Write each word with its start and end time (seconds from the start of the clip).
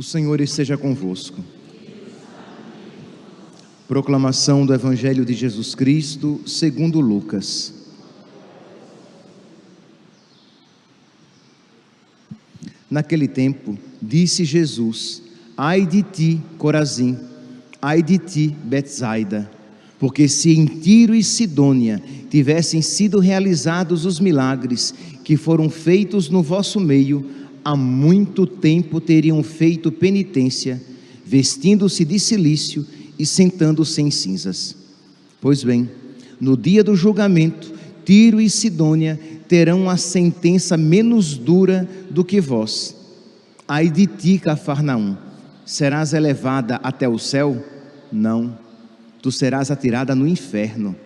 O 0.00 0.02
Senhor 0.02 0.40
esteja 0.40 0.78
convosco. 0.78 1.44
Proclamação 3.86 4.64
do 4.64 4.72
Evangelho 4.72 5.26
de 5.26 5.34
Jesus 5.34 5.74
Cristo, 5.74 6.40
segundo 6.46 7.00
Lucas. 7.00 7.74
Naquele 12.90 13.28
tempo, 13.28 13.78
disse 14.00 14.42
Jesus: 14.42 15.22
Ai 15.54 15.84
de 15.84 16.02
ti, 16.02 16.40
Corazim, 16.56 17.18
ai 17.82 18.02
de 18.02 18.16
ti, 18.16 18.56
Betsaida, 18.64 19.50
porque 19.98 20.28
se 20.28 20.50
em 20.56 20.64
Tiro 20.64 21.14
e 21.14 21.22
Sidônia 21.22 22.02
tivessem 22.30 22.80
sido 22.80 23.18
realizados 23.18 24.06
os 24.06 24.18
milagres 24.18 24.94
que 25.22 25.36
foram 25.36 25.68
feitos 25.68 26.30
no 26.30 26.42
vosso 26.42 26.80
meio, 26.80 27.49
há 27.64 27.76
muito 27.76 28.46
tempo 28.46 29.00
teriam 29.00 29.42
feito 29.42 29.92
penitência, 29.92 30.80
vestindo-se 31.24 32.04
de 32.04 32.18
silício 32.18 32.86
e 33.18 33.26
sentando-se 33.26 34.00
em 34.00 34.10
cinzas. 34.10 34.76
Pois 35.40 35.62
bem, 35.62 35.88
no 36.40 36.56
dia 36.56 36.82
do 36.82 36.96
julgamento, 36.96 37.72
Tiro 38.04 38.40
e 38.40 38.48
Sidônia 38.48 39.18
terão 39.46 39.90
a 39.90 39.96
sentença 39.96 40.76
menos 40.76 41.36
dura 41.36 41.88
do 42.10 42.24
que 42.24 42.40
vós. 42.40 42.96
Ai 43.68 43.88
de 43.88 44.06
ti, 44.06 44.38
Cafarnaum, 44.38 45.16
serás 45.64 46.12
elevada 46.12 46.76
até 46.82 47.08
o 47.08 47.18
céu? 47.18 47.64
Não, 48.10 48.58
tu 49.22 49.30
serás 49.30 49.70
atirada 49.70 50.14
no 50.14 50.26
inferno. 50.26 50.96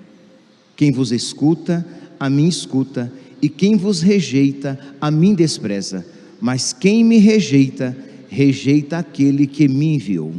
Quem 0.77 0.91
vos 0.91 1.13
escuta, 1.13 1.85
a 2.19 2.31
mim 2.31 2.49
escuta, 2.49 3.13
e 3.43 3.49
quem 3.49 3.77
vos 3.77 4.01
rejeita, 4.01 4.79
a 5.01 5.11
mim 5.11 5.35
despreza 5.35 6.14
mas 6.41 6.73
quem 6.73 7.05
me 7.05 7.19
rejeita, 7.19 7.97
rejeita 8.29 8.99
aquele 8.99 9.47
que 9.47 9.69
me 9.69 9.95
enviou. 9.95 10.35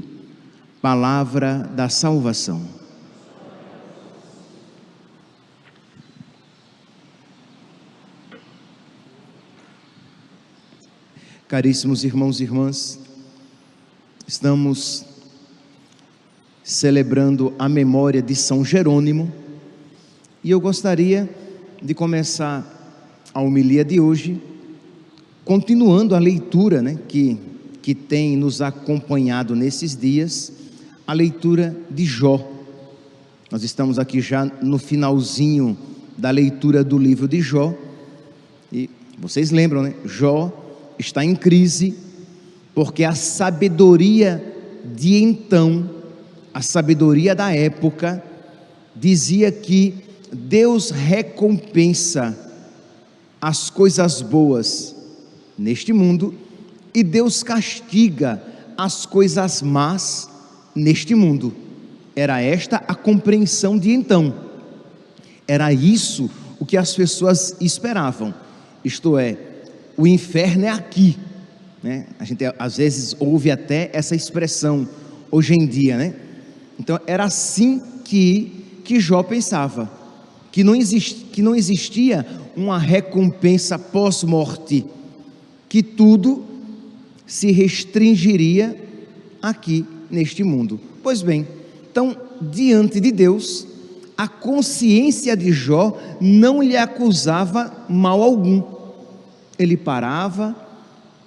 Palavra 0.82 1.60
da 1.76 1.90
salvação. 1.90 2.62
Caríssimos 11.48 12.04
irmãos 12.04 12.40
e 12.40 12.44
irmãs, 12.44 13.00
estamos 14.28 15.06
celebrando 16.64 17.54
a 17.60 17.70
memória 17.70 18.22
de 18.22 18.36
São 18.36 18.66
Jerônimo 18.66 19.32
e 20.44 20.50
eu 20.50 20.60
gostaria 20.60 21.30
de 21.82 21.94
começar 21.94 22.66
a 23.32 23.40
homilia 23.42 23.86
de 23.86 24.00
hoje 24.00 24.42
Continuando 25.46 26.16
a 26.16 26.20
leitura 26.20 26.82
né, 26.82 26.98
que, 27.08 27.38
que 27.80 27.94
tem 27.94 28.36
nos 28.36 28.64
acompanhado 28.64 29.56
nesses 29.56 29.96
dias, 29.96 30.52
a 31.06 31.14
leitura 31.14 31.78
de 31.88 32.04
Jó. 32.04 32.44
Nós 33.52 33.64
estamos 33.64 34.00
aqui 34.00 34.22
já 34.22 34.46
no 34.64 34.80
finalzinho 34.80 35.78
da 36.18 36.32
leitura 36.32 36.84
do 36.84 36.98
livro 36.98 37.28
de 37.28 37.42
Jó. 37.42 37.76
E 38.74 38.90
vocês 39.20 39.52
lembram, 39.52 39.84
né? 39.84 39.94
Jó 40.04 40.52
está 40.98 41.24
em 41.24 41.36
crise, 41.36 41.96
porque 42.74 43.04
a 43.04 43.14
sabedoria 43.14 44.44
de 44.96 45.22
então, 45.22 45.88
a 46.52 46.64
sabedoria 46.64 47.36
da 47.36 47.54
época, 47.54 48.24
dizia 48.96 49.52
que 49.52 49.94
Deus 50.34 50.90
recompensa 50.90 52.36
as 53.40 53.70
coisas 53.70 54.24
boas 54.24 54.96
neste 55.58 55.94
mundo 55.94 56.34
e 56.94 57.04
Deus 57.04 57.44
castiga 57.44 58.42
as 58.78 59.06
coisas 59.06 59.62
más 59.62 60.30
neste 60.74 61.16
mundo. 61.16 61.54
Era 62.16 62.42
esta 62.42 62.78
a 62.88 62.96
compreensão 62.96 63.78
de 63.78 63.92
então. 63.92 64.34
Era 65.48 65.72
isso 65.74 66.30
o 66.60 66.66
que 66.66 66.78
as 66.78 66.94
pessoas 66.94 67.56
esperavam. 67.60 68.34
Isto 68.84 69.18
é, 69.18 69.38
o 69.98 70.08
inferno 70.08 70.66
é 70.66 70.70
aqui. 70.70 71.18
Né? 71.84 72.08
A 72.18 72.24
gente 72.24 72.44
às 72.58 72.78
vezes 72.78 73.16
ouve 73.20 73.52
até 73.52 73.90
essa 73.94 74.16
expressão 74.16 74.88
hoje 75.30 75.54
em 75.54 75.66
dia, 75.66 75.98
né? 75.98 76.16
Então 76.80 77.00
era 77.06 77.24
assim 77.26 77.82
que, 78.04 78.80
que 78.84 79.00
Jó 79.00 79.24
pensava, 79.24 79.92
que 80.52 80.64
não, 80.64 80.76
exist, 80.76 81.26
que 81.32 81.42
não 81.42 81.56
existia 81.56 82.26
uma 82.56 82.78
recompensa 82.78 83.78
pós-morte 83.78 84.86
que 85.68 85.82
tudo 85.82 86.44
se 87.26 87.52
restringiria 87.52 88.80
aqui 89.42 89.86
neste 90.10 90.44
mundo. 90.44 90.80
Pois 91.02 91.22
bem, 91.22 91.48
então, 91.92 92.16
diante 92.42 93.00
de 93.00 93.12
Deus, 93.12 93.68
a 94.18 94.28
consciência 94.28 95.36
de 95.36 95.52
Jó 95.52 95.98
não 96.20 96.62
lhe 96.62 96.78
acusava 96.78 97.86
mal 97.90 98.22
algum. 98.22 98.64
Ele 99.58 99.78
parava 99.78 100.56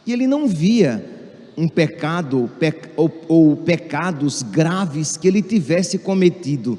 e 0.07 0.13
ele 0.13 0.27
não 0.27 0.47
via 0.47 1.05
um 1.57 1.69
pecado 1.69 2.51
ou, 2.97 3.57
pecados 3.57 4.43
graves 4.43 5.17
que 5.17 5.27
ele 5.27 5.43
tivesse 5.43 5.99
cometido, 5.99 6.79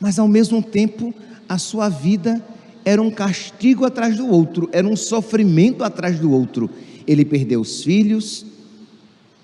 mas 0.00 0.18
ao 0.18 0.26
mesmo 0.26 0.60
tempo 0.60 1.14
a 1.48 1.56
sua 1.56 1.88
vida 1.88 2.44
era 2.84 3.00
um 3.00 3.10
castigo 3.10 3.84
atrás 3.84 4.16
do 4.16 4.26
outro, 4.28 4.68
era 4.72 4.86
um 4.86 4.96
sofrimento 4.96 5.84
atrás 5.84 6.18
do 6.18 6.32
outro. 6.32 6.68
Ele 7.06 7.24
perdeu 7.24 7.60
os 7.60 7.82
filhos, 7.82 8.44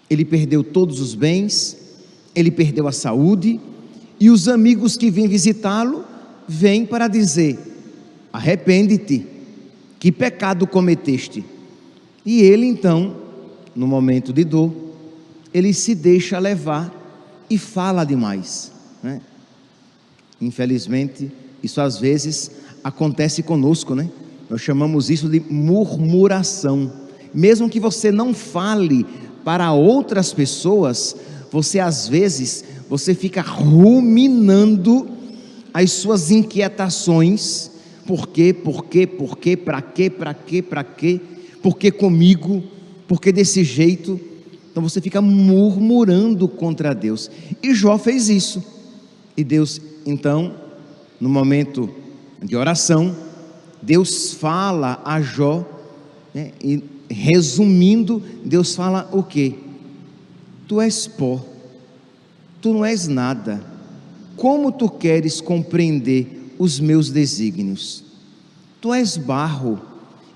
ele 0.08 0.24
perdeu 0.24 0.64
todos 0.64 1.00
os 1.00 1.14
bens, 1.14 1.76
ele 2.34 2.50
perdeu 2.50 2.88
a 2.88 2.92
saúde, 2.92 3.60
e 4.20 4.30
os 4.30 4.48
amigos 4.48 4.96
que 4.96 5.10
vêm 5.10 5.28
visitá-lo 5.28 6.04
vêm 6.46 6.84
para 6.84 7.08
dizer: 7.08 7.58
arrepende-te, 8.32 9.26
que 9.98 10.10
pecado 10.10 10.66
cometeste. 10.66 11.44
E 12.24 12.42
ele 12.42 12.66
então, 12.66 13.16
no 13.74 13.86
momento 13.86 14.32
de 14.32 14.44
dor, 14.44 14.74
ele 15.52 15.72
se 15.72 15.94
deixa 15.94 16.38
levar 16.38 16.92
e 17.48 17.56
fala 17.56 18.04
demais. 18.04 18.72
Né? 19.02 19.20
Infelizmente, 20.40 21.30
isso 21.62 21.80
às 21.80 21.98
vezes 21.98 22.50
acontece 22.82 23.42
conosco, 23.42 23.94
né? 23.94 24.08
Nós 24.48 24.60
chamamos 24.60 25.10
isso 25.10 25.28
de 25.28 25.40
murmuração. 25.40 26.90
Mesmo 27.34 27.68
que 27.68 27.78
você 27.78 28.10
não 28.10 28.32
fale 28.32 29.04
para 29.44 29.72
outras 29.72 30.32
pessoas, 30.32 31.14
você 31.50 31.78
às 31.78 32.08
vezes 32.08 32.64
você 32.88 33.14
fica 33.14 33.42
ruminando 33.42 35.08
as 35.72 35.92
suas 35.92 36.30
inquietações. 36.30 37.70
Por 38.06 38.28
quê? 38.28 38.54
Por 38.54 38.86
quê? 38.86 39.06
Por 39.06 39.36
quê? 39.36 39.56
Para 39.56 39.82
quê? 39.82 40.08
Para 40.08 40.32
quê? 40.32 40.62
Para 40.62 40.82
quê? 40.82 41.20
Por 41.62 41.76
que 41.76 41.90
comigo? 41.90 42.62
Por 43.06 43.20
que 43.20 43.30
desse 43.30 43.62
jeito? 43.62 44.18
Então 44.70 44.82
você 44.82 45.00
fica 45.00 45.20
murmurando 45.20 46.48
contra 46.48 46.94
Deus. 46.94 47.30
E 47.62 47.74
Jó 47.74 47.98
fez 47.98 48.28
isso. 48.28 48.62
E 49.36 49.44
Deus, 49.44 49.80
então, 50.06 50.54
no 51.20 51.28
momento 51.28 51.90
de 52.42 52.56
oração, 52.56 53.14
Deus 53.82 54.32
fala 54.34 55.00
a 55.04 55.20
Jó, 55.20 55.64
né, 56.34 56.52
e 56.62 56.82
resumindo, 57.08 58.22
Deus 58.44 58.74
fala 58.74 59.08
o 59.12 59.22
que? 59.22 59.58
Tu 60.66 60.80
és 60.80 61.06
pó, 61.06 61.44
tu 62.60 62.72
não 62.72 62.84
és 62.84 63.08
nada, 63.08 63.64
como 64.36 64.70
tu 64.70 64.88
queres 64.88 65.40
compreender 65.40 66.52
os 66.58 66.78
meus 66.78 67.10
desígnios? 67.10 68.04
Tu 68.80 68.92
és 68.92 69.16
barro, 69.16 69.80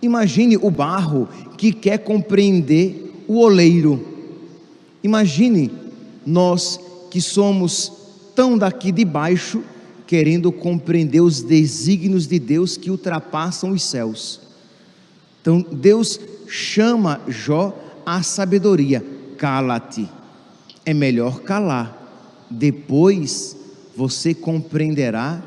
imagine 0.00 0.56
o 0.56 0.70
barro 0.70 1.28
que 1.58 1.72
quer 1.72 1.98
compreender 1.98 3.24
o 3.28 3.38
oleiro, 3.38 4.04
imagine 5.04 5.70
nós 6.24 6.80
que 7.10 7.20
somos 7.20 7.92
tão 8.34 8.56
daqui 8.56 8.90
de 8.90 9.04
baixo 9.04 9.62
querendo 10.12 10.52
compreender 10.52 11.22
os 11.22 11.40
desígnios 11.40 12.26
de 12.26 12.38
Deus 12.38 12.76
que 12.76 12.90
ultrapassam 12.90 13.70
os 13.70 13.82
céus. 13.82 14.42
Então 15.40 15.64
Deus 15.72 16.20
chama 16.46 17.22
Jó 17.26 17.74
à 18.04 18.22
sabedoria. 18.22 19.02
Cala-te. 19.38 20.06
É 20.84 20.92
melhor 20.92 21.40
calar. 21.40 22.44
Depois 22.50 23.56
você 23.96 24.34
compreenderá 24.34 25.42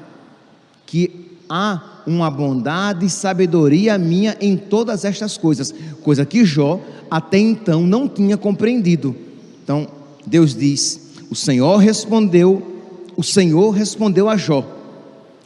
que 0.84 1.12
há 1.48 2.02
uma 2.08 2.32
bondade 2.32 3.06
e 3.06 3.10
sabedoria 3.12 4.00
minha 4.00 4.36
em 4.42 4.58
todas 4.58 5.06
estas 5.06 5.38
coisas, 5.38 5.72
coisa 6.02 6.26
que 6.26 6.44
Jó 6.44 6.82
até 7.12 7.38
então 7.38 7.86
não 7.86 8.08
tinha 8.08 8.36
compreendido. 8.36 9.16
Então 9.64 9.88
Deus 10.26 10.56
diz: 10.56 11.12
O 11.30 11.36
Senhor 11.36 11.78
respondeu 11.78 12.75
o 13.18 13.24
Senhor 13.24 13.72
respondeu 13.72 14.30
a 14.30 14.38
Jó, 14.38 14.66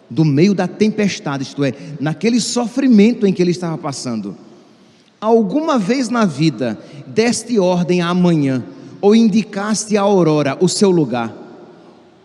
do 0.10 0.26
meio 0.26 0.56
da 0.56 0.68
tempestade, 0.68 1.44
isto 1.44 1.64
é, 1.64 1.74
naquele 2.00 2.42
sofrimento 2.42 3.28
em 3.28 3.34
que 3.34 3.42
ele 3.42 3.52
estava 3.52 3.78
passando. 3.78 4.36
Alguma 5.22 5.78
vez 5.78 6.10
na 6.10 6.26
vida 6.26 6.80
deste 7.06 7.60
ordem 7.60 8.02
amanhã, 8.02 8.64
ou 9.02 9.16
indicaste 9.16 9.96
à 9.96 10.02
aurora 10.02 10.58
o 10.60 10.68
seu 10.68 10.90
lugar, 10.90 11.34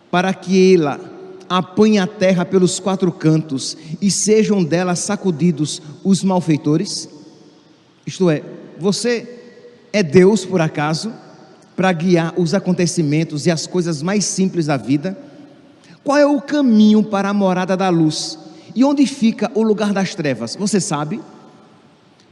para 0.09 0.33
que 0.33 0.75
ela 0.75 0.99
apanhe 1.47 1.99
a 1.99 2.07
terra 2.07 2.43
pelos 2.43 2.79
quatro 2.79 3.11
cantos 3.11 3.77
e 4.01 4.09
sejam 4.09 4.63
dela 4.63 4.95
sacudidos 4.95 5.81
os 6.03 6.23
malfeitores? 6.23 7.07
Isto 8.05 8.29
é, 8.29 8.41
você 8.79 9.27
é 9.93 10.01
Deus 10.01 10.45
por 10.45 10.59
acaso 10.59 11.11
para 11.75 11.91
guiar 11.91 12.33
os 12.37 12.53
acontecimentos 12.53 13.45
e 13.45 13.51
as 13.51 13.67
coisas 13.67 14.01
mais 14.01 14.25
simples 14.25 14.65
da 14.65 14.77
vida? 14.77 15.17
Qual 16.05 16.19
é 16.19 16.25
o 16.25 16.39
caminho 16.39 17.01
para 17.03 17.29
a 17.29 17.33
morada 17.33 17.75
da 17.75 17.89
luz? 17.89 18.37
E 18.75 18.83
onde 18.83 19.07
fica 19.07 19.51
o 19.55 19.63
lugar 19.63 19.91
das 19.91 20.13
trevas? 20.13 20.55
Você 20.55 20.79
sabe? 20.79 21.19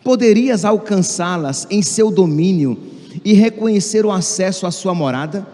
Poderias 0.04 0.64
alcançá-las 0.64 1.66
em 1.72 1.82
seu 1.82 2.12
domínio 2.12 2.78
e 3.26 3.34
reconhecer 3.34 4.06
o 4.06 4.12
acesso 4.12 4.68
à 4.68 4.72
sua 4.72 4.94
morada? 4.94 5.48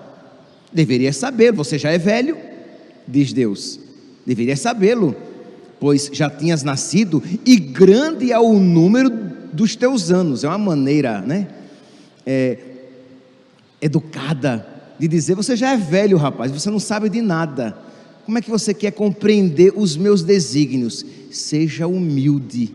Deveria 0.74 1.14
saber, 1.14 1.54
você 1.54 1.80
já 1.80 1.92
é 1.92 1.98
velho, 1.98 2.38
diz 3.08 3.32
Deus. 3.32 3.80
Deveria 4.26 4.58
sabê-lo, 4.58 5.16
pois 5.80 6.10
já 6.12 6.30
tinhas 6.30 6.62
nascido 6.62 7.24
e 7.46 7.56
grande 7.56 8.34
é 8.34 8.40
o 8.40 8.60
número 8.60 9.10
dos 9.54 9.78
teus 9.78 10.12
anos. 10.12 10.44
É 10.44 10.50
uma 10.50 10.58
maneira, 10.58 11.22
né? 11.22 11.48
É, 12.26 12.58
educada 13.82 14.68
de 15.00 15.08
dizer: 15.08 15.36
você 15.36 15.56
já 15.56 15.72
é 15.72 15.78
velho, 15.78 16.18
rapaz, 16.18 16.52
você 16.52 16.70
não 16.70 16.82
sabe 16.82 17.08
de 17.08 17.22
nada. 17.22 17.88
Como 18.26 18.38
é 18.38 18.42
que 18.42 18.50
você 18.50 18.74
quer 18.74 18.92
compreender 18.92 19.74
os 19.76 19.98
meus 19.98 20.24
desígnios? 20.24 21.06
Seja 21.32 21.88
humilde. 21.88 22.74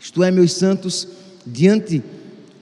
Isto 0.00 0.22
é, 0.22 0.30
meus 0.30 0.52
santos, 0.52 1.08
diante 1.46 2.02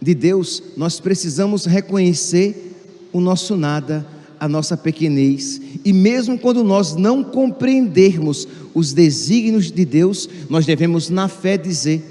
de 0.00 0.14
Deus, 0.14 0.62
nós 0.76 1.00
precisamos 1.00 1.64
reconhecer 1.64 2.72
o 3.12 3.20
nosso 3.20 3.56
nada, 3.56 4.06
a 4.38 4.48
nossa 4.48 4.76
pequenez, 4.76 5.60
e 5.84 5.92
mesmo 5.92 6.38
quando 6.38 6.62
nós 6.62 6.94
não 6.94 7.22
compreendermos 7.22 8.46
os 8.74 8.92
desígnios 8.92 9.70
de 9.70 9.84
Deus, 9.84 10.28
nós 10.50 10.66
devemos, 10.66 11.08
na 11.08 11.28
fé, 11.28 11.56
dizer: 11.56 12.02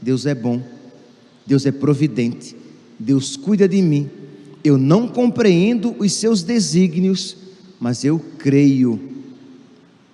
Deus 0.00 0.26
é 0.26 0.34
bom, 0.34 0.62
Deus 1.46 1.66
é 1.66 1.72
providente, 1.72 2.56
Deus 2.98 3.36
cuida 3.36 3.68
de 3.68 3.82
mim. 3.82 4.08
Eu 4.62 4.78
não 4.78 5.08
compreendo 5.08 5.94
os 5.98 6.12
seus 6.12 6.42
desígnios, 6.42 7.36
mas 7.78 8.04
eu 8.04 8.18
creio 8.38 9.13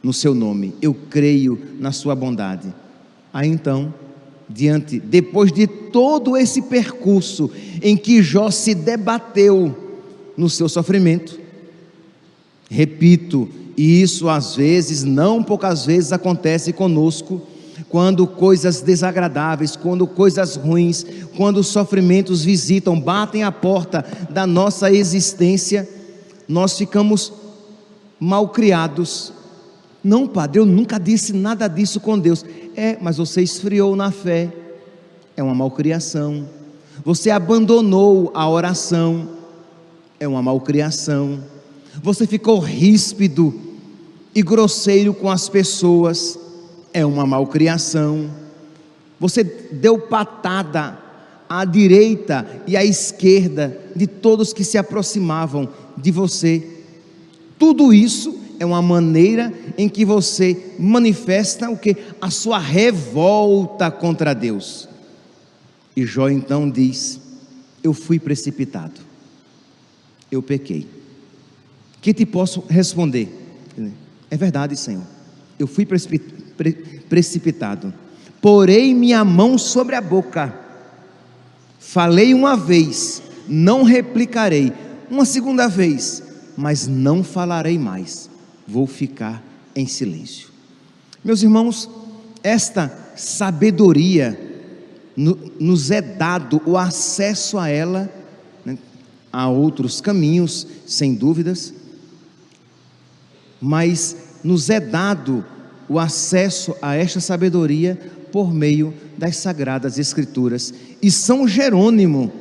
no 0.03 0.13
seu 0.13 0.35
nome, 0.35 0.75
eu 0.81 0.95
creio 0.95 1.59
na 1.79 1.93
sua 1.93 2.15
bondade. 2.15 2.73
Aí 3.33 3.49
então, 3.49 3.93
diante, 4.49 4.99
depois 4.99 5.53
de 5.53 5.67
todo 5.67 6.37
esse 6.37 6.63
percurso 6.63 7.51
em 7.83 7.97
que 7.97 8.23
Jó 8.23 8.51
se 8.51 8.75
debateu 8.75 9.77
no 10.37 10.49
seu 10.49 10.69
sofrimento, 10.69 11.39
repito, 12.71 13.49
e 13.77 14.03
isso 14.03 14.29
às 14.29 14.57
vezes, 14.57 15.05
não 15.05 15.43
poucas 15.43 15.87
vezes 15.87 16.13
acontece 16.13 16.73
conosco, 16.73 17.41
quando 17.89 18.27
coisas 18.27 18.81
desagradáveis, 18.83 19.75
quando 19.75 20.07
coisas 20.07 20.55
ruins, 20.55 21.05
quando 21.37 21.59
os 21.59 21.67
sofrimentos 21.67 22.45
visitam, 22.45 22.99
batem 23.01 23.43
a 23.43 23.51
porta 23.51 24.05
da 24.31 24.47
nossa 24.47 24.93
existência, 24.93 25.89
nós 26.47 26.79
ficamos 26.79 27.33
mal 28.19 28.49
criados. 28.49 29.33
Não, 30.03 30.27
padre, 30.27 30.61
eu 30.61 30.67
nunca 30.67 30.99
disse 30.99 31.33
nada 31.33 31.69
disso 31.69 32.01
com 32.01 32.19
Deus. 32.19 32.45
É, 32.77 32.97
mas 33.01 33.19
você 33.19 33.43
esfriou 33.43 33.95
na 33.95 34.11
fé. 34.11 34.53
É 35.37 35.43
uma 35.43 35.55
malcriação. 35.55 36.49
Você 37.05 37.31
abandonou 37.31 38.31
a 38.35 38.49
oração. 38.49 39.29
É 40.19 40.27
uma 40.27 40.43
malcriação. 40.43 41.41
Você 42.03 42.27
ficou 42.27 42.59
ríspido 42.59 43.55
e 44.35 44.43
grosseiro 44.43 45.13
com 45.13 45.31
as 45.31 45.49
pessoas 45.49 46.39
é 46.93 47.05
uma 47.05 47.27
malcriação. 47.27 48.31
Você 49.19 49.45
deu 49.45 49.99
patada 49.99 50.99
à 51.49 51.65
direita 51.65 52.47
e 52.67 52.77
à 52.77 52.85
esquerda 52.85 53.79
de 53.95 54.07
todos 54.07 54.53
que 54.53 54.65
se 54.65 54.79
aproximavam 54.79 55.69
de 55.97 56.11
você. 56.11 56.67
Tudo 57.59 57.93
isso 57.93 58.40
é 58.61 58.67
uma 58.67 58.83
maneira 58.83 59.53
em 59.79 59.89
que 59.89 60.05
você 60.05 60.75
manifesta 60.79 61.71
o 61.71 61.79
que? 61.79 61.97
A 62.21 62.31
sua 62.31 62.59
revolta 62.59 63.91
contra 63.91 64.35
Deus. 64.35 64.87
E 65.97 66.05
Jó 66.05 66.29
então 66.29 66.71
diz: 66.71 67.19
Eu 67.83 67.95
fui 67.95 68.19
precipitado, 68.19 69.01
eu 70.31 70.43
pequei. 70.43 70.87
Que 72.03 72.13
te 72.13 72.27
posso 72.27 72.63
responder? 72.69 73.35
É 74.31 74.37
verdade, 74.37 74.77
Senhor. 74.77 75.05
Eu 75.59 75.67
fui 75.67 75.87
precipitado 75.87 76.41
pre 76.57 76.73
precipitado. 77.09 77.93
Porei 78.43 78.95
minha 78.95 79.25
mão 79.25 79.57
sobre 79.57 79.97
a 79.97 80.01
boca. 80.01 80.55
Falei 81.79 82.35
uma 82.35 82.57
vez, 82.57 83.23
não 83.49 83.83
replicarei. 83.83 84.73
Uma 85.11 85.25
segunda 85.25 85.67
vez, 85.67 86.23
mas 86.57 86.87
não 86.87 87.25
falarei 87.25 87.79
mais. 87.79 88.30
Vou 88.71 88.87
ficar 88.87 89.43
em 89.75 89.87
silêncio. 89.87 90.49
Meus 91.25 91.43
irmãos, 91.43 91.91
esta 92.43 93.13
sabedoria 93.17 94.39
nos 95.17 95.91
é 95.91 96.01
dado 96.01 96.63
o 96.65 96.79
acesso 96.79 97.59
a 97.59 97.69
ela, 97.69 98.09
né? 98.65 98.79
há 99.33 99.49
outros 99.49 100.01
caminhos, 100.01 100.67
sem 100.87 101.15
dúvidas, 101.15 101.75
mas 103.61 104.17
nos 104.43 104.71
é 104.71 104.79
dado 104.79 105.45
o 105.89 105.99
acesso 105.99 106.75
a 106.81 106.95
esta 106.95 107.19
sabedoria 107.21 107.99
por 108.31 108.55
meio 108.55 108.95
das 109.19 109.37
sagradas 109.37 109.99
escrituras. 109.99 110.73
E 111.03 111.11
São 111.11 111.49
Jerônimo, 111.49 112.33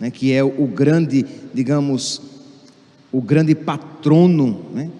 né, 0.00 0.10
que 0.10 0.32
é 0.32 0.42
o 0.42 0.66
grande, 0.66 1.24
digamos, 1.54 2.20
o 3.12 3.22
grande 3.22 3.54
patrono, 3.54 4.66
né? 4.74 4.90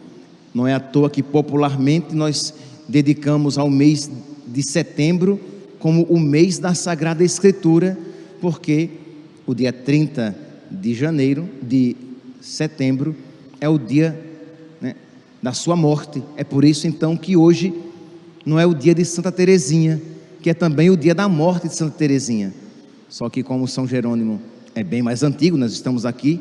Não 0.55 0.67
é 0.67 0.75
à 0.75 0.81
toa 0.81 1.11
que 1.11 1.23
popularmente 1.23 2.15
nós 2.15 2.55
dedicamos 2.89 3.59
ao 3.59 3.69
mês 3.69 4.11
de 4.47 4.63
setembro 4.63 5.41
como 5.79 6.03
o 6.05 6.19
mês 6.19 6.59
da 6.59 6.75
Sagrada 6.75 7.23
Escritura, 7.23 7.97
porque 8.41 8.91
o 9.47 9.55
dia 9.55 9.73
30 9.73 10.37
de 10.71 10.95
janeiro, 10.95 11.49
de 11.63 11.97
setembro, 12.41 13.15
é 13.61 13.69
o 13.69 13.79
dia 13.79 14.19
né, 14.81 14.95
da 15.43 15.53
sua 15.53 15.77
morte. 15.77 16.23
É 16.37 16.45
por 16.45 16.65
isso 16.65 16.87
então 16.87 17.17
que 17.17 17.37
hoje 17.37 17.73
não 18.45 18.59
é 18.59 18.67
o 18.67 18.75
dia 18.75 18.95
de 18.95 19.05
Santa 19.05 19.31
Teresinha, 19.31 20.01
que 20.43 20.51
é 20.51 20.55
também 20.55 20.91
o 20.91 20.97
dia 20.97 21.15
da 21.15 21.29
morte 21.29 21.69
de 21.69 21.75
Santa 21.75 21.97
Teresinha. 21.97 22.53
Só 23.09 23.29
que 23.29 23.43
como 23.43 23.67
São 23.67 23.87
Jerônimo 23.87 24.41
é 24.75 24.83
bem 24.83 25.03
mais 25.03 25.23
antigo, 25.23 25.57
nós 25.57 25.73
estamos 25.73 26.05
aqui 26.05 26.41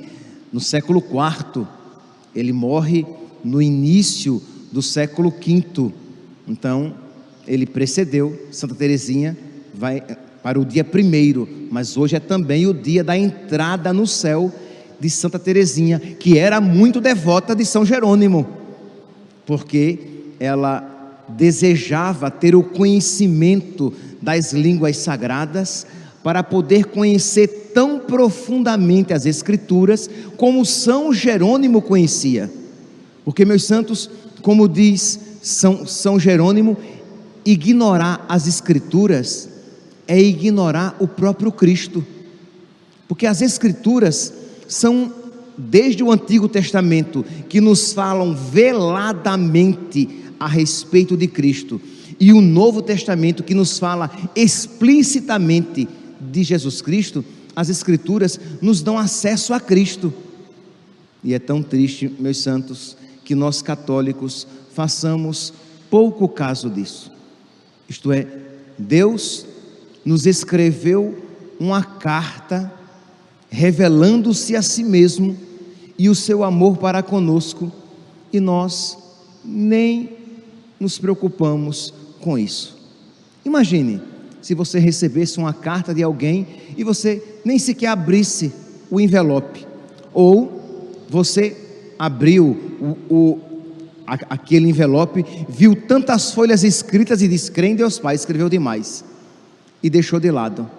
no 0.51 0.59
século 0.59 0.99
IV. 0.99 1.65
Ele 2.35 2.51
morre 2.51 3.05
no 3.47 3.61
início 3.61 4.41
do 4.71 4.81
século 4.81 5.31
V. 5.31 5.91
Então, 6.47 6.93
ele 7.47 7.65
precedeu 7.65 8.47
Santa 8.51 8.75
Teresinha 8.75 9.37
vai 9.73 10.03
para 10.41 10.59
o 10.59 10.65
dia 10.65 10.83
primeiro, 10.83 11.47
mas 11.69 11.97
hoje 11.97 12.15
é 12.15 12.19
também 12.19 12.65
o 12.65 12.73
dia 12.73 13.03
da 13.03 13.17
entrada 13.17 13.93
no 13.93 14.07
céu 14.07 14.51
de 14.99 15.09
Santa 15.09 15.37
Teresinha, 15.37 15.99
que 15.99 16.37
era 16.37 16.59
muito 16.59 16.99
devota 16.99 17.55
de 17.55 17.65
São 17.65 17.85
Jerônimo, 17.85 18.47
porque 19.45 19.99
ela 20.39 21.23
desejava 21.27 22.31
ter 22.31 22.55
o 22.55 22.63
conhecimento 22.63 23.93
das 24.21 24.53
línguas 24.53 24.97
sagradas 24.97 25.85
para 26.23 26.43
poder 26.43 26.85
conhecer 26.85 27.71
tão 27.73 27.99
profundamente 27.99 29.13
as 29.13 29.25
Escrituras 29.25 30.09
como 30.35 30.65
São 30.65 31.13
Jerônimo 31.13 31.81
conhecia. 31.81 32.49
Porque, 33.27 33.43
meus 33.43 33.65
santos, 33.65 34.09
como 34.41 34.69
diz 34.69 35.19
São, 35.41 35.85
São 35.85 36.17
Jerônimo, 36.17 36.77
ignorar 37.45 38.25
as 38.29 38.47
Escrituras 38.47 39.49
é 40.07 40.17
ignorar 40.17 40.95
o 40.97 41.09
próprio 41.09 41.51
Cristo. 41.51 42.07
Porque 43.05 43.27
as 43.27 43.41
Escrituras 43.41 44.33
são, 44.65 45.11
desde 45.57 46.01
o 46.05 46.09
Antigo 46.09 46.47
Testamento, 46.47 47.25
que 47.49 47.59
nos 47.59 47.91
falam 47.91 48.33
veladamente 48.33 50.07
a 50.39 50.47
respeito 50.47 51.17
de 51.17 51.27
Cristo, 51.27 51.81
e 52.17 52.31
o 52.31 52.39
Novo 52.39 52.81
Testamento 52.81 53.43
que 53.43 53.53
nos 53.53 53.77
fala 53.77 54.09
explicitamente 54.37 55.85
de 56.21 56.43
Jesus 56.43 56.81
Cristo, 56.81 57.25
as 57.53 57.67
Escrituras 57.67 58.39
nos 58.61 58.81
dão 58.81 58.97
acesso 58.97 59.53
a 59.53 59.59
Cristo. 59.59 60.13
E 61.21 61.33
é 61.33 61.39
tão 61.39 61.61
triste, 61.61 62.09
meus 62.17 62.37
santos, 62.37 62.95
que 63.27 63.35
nós 63.35 63.61
católicos 63.61 64.47
façamos 64.73 65.51
pouco 65.89 66.29
caso 66.29 66.69
disso. 66.69 67.11
Isto 67.89 68.13
é, 68.13 68.25
Deus 68.77 69.45
nos 70.05 70.25
escreveu 70.25 71.25
uma 71.59 71.83
carta 71.83 72.71
revelando-se 73.49 74.55
a 74.55 74.61
si 74.61 74.81
mesmo 74.81 75.35
e 75.97 76.07
o 76.07 76.15
seu 76.15 76.41
amor 76.41 76.77
para 76.77 77.03
conosco, 77.03 77.69
e 78.31 78.39
nós 78.39 78.97
nem 79.43 80.09
nos 80.79 80.97
preocupamos 80.97 81.93
com 82.21 82.39
isso. 82.39 82.77
Imagine 83.43 84.01
se 84.41 84.53
você 84.53 84.79
recebesse 84.79 85.37
uma 85.37 85.53
carta 85.53 85.93
de 85.93 86.01
alguém 86.01 86.47
e 86.77 86.83
você 86.85 87.21
nem 87.43 87.59
sequer 87.59 87.87
abrisse 87.87 88.53
o 88.89 89.01
envelope, 89.01 89.67
ou 90.13 90.95
você 91.09 91.66
abriu 91.97 92.75
o, 92.79 93.13
o 93.13 93.39
aquele 94.07 94.69
envelope, 94.69 95.25
viu 95.49 95.75
tantas 95.75 96.31
folhas 96.31 96.63
escritas 96.63 97.21
e 97.21 97.27
disse: 97.27 97.51
Crê 97.51 97.67
em 97.67 97.75
Deus 97.75 97.99
Pai, 97.99 98.15
escreveu 98.15 98.49
demais 98.49 99.03
e 99.83 99.89
deixou 99.89 100.19
de 100.19 100.31
lado. 100.31 100.69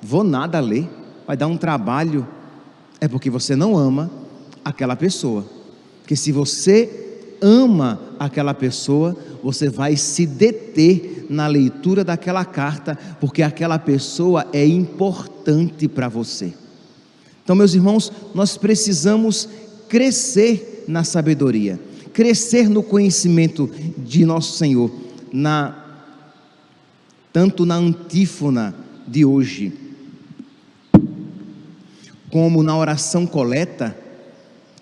Vou 0.00 0.22
nada 0.22 0.60
ler, 0.60 0.88
vai 1.26 1.36
dar 1.36 1.46
um 1.46 1.56
trabalho. 1.56 2.26
É 3.00 3.08
porque 3.08 3.28
você 3.28 3.56
não 3.56 3.76
ama 3.76 4.10
aquela 4.64 4.96
pessoa. 4.96 5.44
Porque 6.00 6.16
se 6.16 6.32
você 6.32 7.06
ama 7.42 8.00
aquela 8.18 8.54
pessoa, 8.54 9.16
você 9.42 9.68
vai 9.68 9.96
se 9.96 10.26
deter 10.26 11.26
na 11.28 11.46
leitura 11.46 12.04
daquela 12.04 12.44
carta, 12.44 12.96
porque 13.20 13.42
aquela 13.42 13.78
pessoa 13.78 14.46
é 14.52 14.64
importante 14.64 15.88
para 15.88 16.08
você. 16.08 16.54
Então, 17.42 17.54
meus 17.54 17.74
irmãos, 17.74 18.10
nós 18.34 18.56
precisamos 18.56 19.48
crescer 19.88 20.84
na 20.88 21.04
sabedoria, 21.04 21.80
crescer 22.12 22.68
no 22.68 22.82
conhecimento 22.82 23.70
de 23.98 24.24
nosso 24.24 24.56
Senhor, 24.56 24.90
na 25.32 25.84
tanto 27.32 27.66
na 27.66 27.74
antífona 27.74 28.74
de 29.06 29.22
hoje, 29.22 29.72
como 32.30 32.62
na 32.62 32.74
oração 32.76 33.26
coleta, 33.26 33.94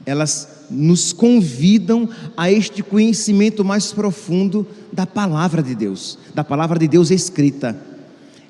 elas 0.06 0.66
nos 0.70 1.12
convidam 1.12 2.08
a 2.37 2.50
este 2.50 2.82
conhecimento 2.82 3.64
mais 3.64 3.92
profundo 3.92 4.66
da 4.92 5.06
palavra 5.06 5.62
de 5.62 5.75
Deus, 5.75 6.18
da 6.34 6.44
palavra 6.44 6.78
de 6.78 6.88
Deus 6.88 7.11
escrita. 7.11 7.76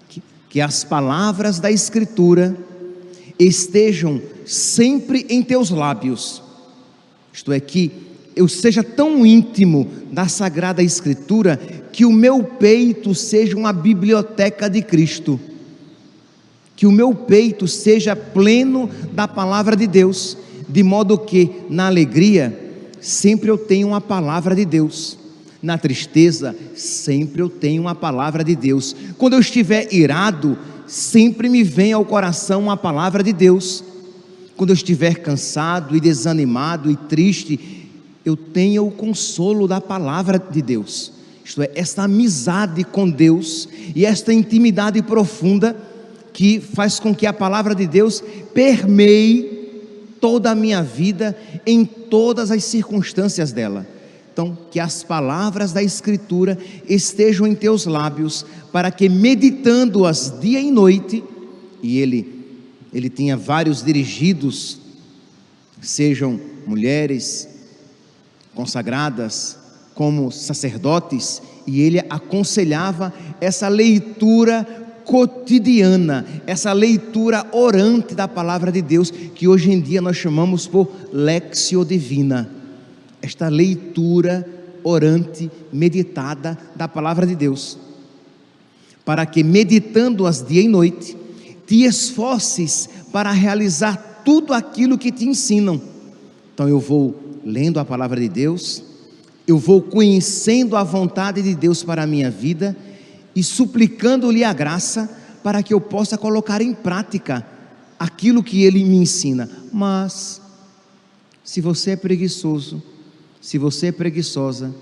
Que, 0.08 0.22
que 0.50 0.60
as 0.60 0.84
palavras 0.84 1.58
da 1.58 1.70
Escritura 1.70 2.56
estejam 3.38 4.20
sempre 4.44 5.26
em 5.28 5.42
teus 5.42 5.70
lábios, 5.70 6.42
isto 7.34 7.52
é, 7.52 7.58
que 7.58 7.90
eu 8.36 8.46
seja 8.46 8.82
tão 8.84 9.26
íntimo 9.26 9.90
da 10.12 10.28
Sagrada 10.28 10.84
Escritura 10.84 11.56
que 11.92 12.04
o 12.04 12.12
meu 12.12 12.44
peito 12.44 13.12
seja 13.12 13.56
uma 13.56 13.72
biblioteca 13.72 14.70
de 14.70 14.80
Cristo, 14.80 15.40
que 16.76 16.86
o 16.86 16.92
meu 16.92 17.12
peito 17.12 17.66
seja 17.66 18.14
pleno 18.14 18.88
da 19.12 19.26
palavra 19.26 19.74
de 19.74 19.88
Deus, 19.88 20.38
de 20.68 20.84
modo 20.84 21.18
que 21.18 21.50
na 21.68 21.88
alegria 21.88 22.56
sempre 23.00 23.50
eu 23.50 23.58
tenho 23.58 23.88
uma 23.88 24.00
palavra 24.00 24.54
de 24.54 24.64
Deus, 24.64 25.18
na 25.60 25.76
tristeza 25.76 26.54
sempre 26.76 27.42
eu 27.42 27.48
tenho 27.48 27.82
uma 27.82 27.96
palavra 27.96 28.44
de 28.44 28.54
Deus, 28.54 28.94
quando 29.18 29.32
eu 29.32 29.40
estiver 29.40 29.92
irado, 29.92 30.56
sempre 30.86 31.48
me 31.48 31.64
vem 31.64 31.92
ao 31.92 32.04
coração 32.04 32.62
uma 32.62 32.76
palavra 32.76 33.24
de 33.24 33.32
Deus. 33.32 33.82
Quando 34.56 34.70
eu 34.70 34.74
estiver 34.74 35.16
cansado 35.16 35.96
e 35.96 36.00
desanimado 36.00 36.90
e 36.90 36.96
triste, 36.96 37.88
eu 38.24 38.36
tenha 38.36 38.82
o 38.82 38.90
consolo 38.90 39.66
da 39.66 39.80
palavra 39.80 40.38
de 40.38 40.62
Deus. 40.62 41.12
Isto 41.44 41.62
é, 41.62 41.70
esta 41.74 42.04
amizade 42.04 42.84
com 42.84 43.08
Deus 43.08 43.68
e 43.94 44.06
esta 44.06 44.32
intimidade 44.32 45.02
profunda 45.02 45.76
que 46.32 46.58
faz 46.60 46.98
com 46.98 47.14
que 47.14 47.26
a 47.26 47.32
palavra 47.32 47.74
de 47.74 47.86
Deus 47.86 48.22
permeie 48.54 49.54
toda 50.20 50.50
a 50.50 50.54
minha 50.54 50.82
vida 50.82 51.36
em 51.66 51.84
todas 51.84 52.50
as 52.50 52.64
circunstâncias 52.64 53.52
dela. 53.52 53.86
Então, 54.32 54.56
que 54.70 54.80
as 54.80 55.04
palavras 55.04 55.72
da 55.72 55.82
Escritura 55.82 56.58
estejam 56.88 57.46
em 57.46 57.54
teus 57.54 57.86
lábios, 57.86 58.44
para 58.72 58.90
que 58.90 59.08
meditando-as 59.08 60.34
dia 60.40 60.60
e 60.60 60.72
noite, 60.72 61.22
e 61.80 61.98
ele, 61.98 62.33
ele 62.94 63.10
tinha 63.10 63.36
vários 63.36 63.82
dirigidos, 63.82 64.78
sejam 65.82 66.40
mulheres, 66.64 67.48
consagradas, 68.54 69.58
como 69.96 70.30
sacerdotes, 70.30 71.42
e 71.66 71.80
ele 71.80 71.98
aconselhava 72.08 73.12
essa 73.40 73.66
leitura 73.66 74.64
cotidiana, 75.04 76.24
essa 76.46 76.72
leitura 76.72 77.44
orante 77.52 78.14
da 78.14 78.28
palavra 78.28 78.70
de 78.70 78.80
Deus, 78.80 79.10
que 79.10 79.48
hoje 79.48 79.72
em 79.72 79.80
dia 79.80 80.00
nós 80.00 80.16
chamamos 80.16 80.68
por 80.68 80.88
lexio 81.12 81.84
divina. 81.84 82.48
Esta 83.20 83.48
leitura 83.48 84.46
orante, 84.84 85.50
meditada 85.72 86.56
da 86.76 86.86
palavra 86.86 87.26
de 87.26 87.34
Deus, 87.34 87.76
para 89.04 89.26
que 89.26 89.42
meditando-as 89.42 90.46
dia 90.46 90.62
e 90.62 90.68
noite, 90.68 91.23
te 91.66 91.84
esforces 91.84 92.88
para 93.12 93.30
realizar 93.30 94.22
tudo 94.24 94.52
aquilo 94.52 94.98
que 94.98 95.12
te 95.12 95.24
ensinam. 95.24 95.80
Então 96.52 96.68
eu 96.68 96.78
vou 96.78 97.14
lendo 97.44 97.78
a 97.78 97.84
palavra 97.84 98.20
de 98.20 98.28
Deus, 98.28 98.82
eu 99.46 99.58
vou 99.58 99.82
conhecendo 99.82 100.76
a 100.76 100.82
vontade 100.82 101.42
de 101.42 101.54
Deus 101.54 101.82
para 101.82 102.02
a 102.02 102.06
minha 102.06 102.30
vida 102.30 102.76
e 103.36 103.42
suplicando-lhe 103.42 104.44
a 104.44 104.52
graça 104.52 105.10
para 105.42 105.62
que 105.62 105.74
eu 105.74 105.80
possa 105.80 106.16
colocar 106.16 106.62
em 106.62 106.72
prática 106.72 107.46
aquilo 107.98 108.42
que 108.42 108.64
ele 108.64 108.82
me 108.84 108.96
ensina. 108.96 109.50
Mas, 109.72 110.40
se 111.42 111.60
você 111.60 111.90
é 111.90 111.96
preguiçoso, 111.96 112.82
se 113.40 113.58
você 113.58 113.88
é 113.88 113.92
preguiçosa, 113.92 114.74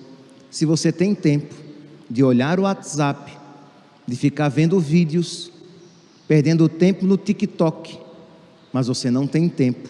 se 0.50 0.64
você 0.64 0.92
tem 0.92 1.14
tempo 1.14 1.54
de 2.08 2.22
olhar 2.22 2.60
o 2.60 2.62
WhatsApp, 2.62 3.32
de 4.06 4.16
ficar 4.16 4.48
vendo 4.48 4.78
vídeos, 4.78 5.50
perdendo 6.32 6.66
tempo 6.66 7.04
no 7.04 7.18
TikTok, 7.18 7.98
mas 8.72 8.86
você 8.86 9.10
não 9.10 9.26
tem 9.26 9.50
tempo 9.50 9.86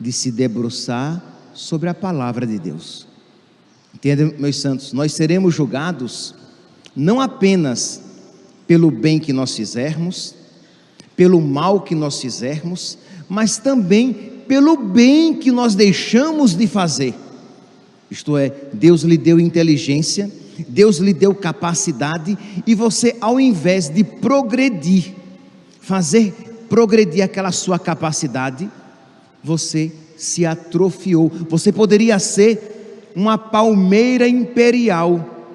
de 0.00 0.10
se 0.10 0.32
debruçar 0.32 1.22
sobre 1.52 1.86
a 1.86 1.92
palavra 1.92 2.46
de 2.46 2.58
Deus. 2.58 3.06
Entendem, 3.94 4.34
meus 4.38 4.56
santos? 4.56 4.94
Nós 4.94 5.12
seremos 5.12 5.54
julgados 5.54 6.34
não 6.96 7.20
apenas 7.20 8.00
pelo 8.66 8.90
bem 8.90 9.18
que 9.18 9.34
nós 9.34 9.54
fizermos, 9.54 10.34
pelo 11.14 11.42
mal 11.42 11.82
que 11.82 11.94
nós 11.94 12.18
fizermos, 12.18 12.96
mas 13.28 13.58
também 13.58 14.14
pelo 14.48 14.78
bem 14.78 15.34
que 15.34 15.52
nós 15.52 15.74
deixamos 15.74 16.56
de 16.56 16.66
fazer. 16.66 17.14
Isto 18.10 18.38
é, 18.38 18.50
Deus 18.72 19.02
lhe 19.02 19.18
deu 19.18 19.38
inteligência, 19.38 20.32
Deus 20.66 20.96
lhe 20.96 21.12
deu 21.12 21.34
capacidade, 21.34 22.38
e 22.66 22.74
você, 22.74 23.14
ao 23.20 23.38
invés 23.38 23.90
de 23.90 24.02
progredir, 24.02 25.20
fazer 25.82 26.32
progredir 26.68 27.22
aquela 27.22 27.50
sua 27.52 27.78
capacidade, 27.78 28.70
você 29.42 29.92
se 30.16 30.46
atrofiou. 30.46 31.28
Você 31.50 31.72
poderia 31.72 32.18
ser 32.20 33.10
uma 33.14 33.36
palmeira 33.36 34.26
imperial 34.26 35.50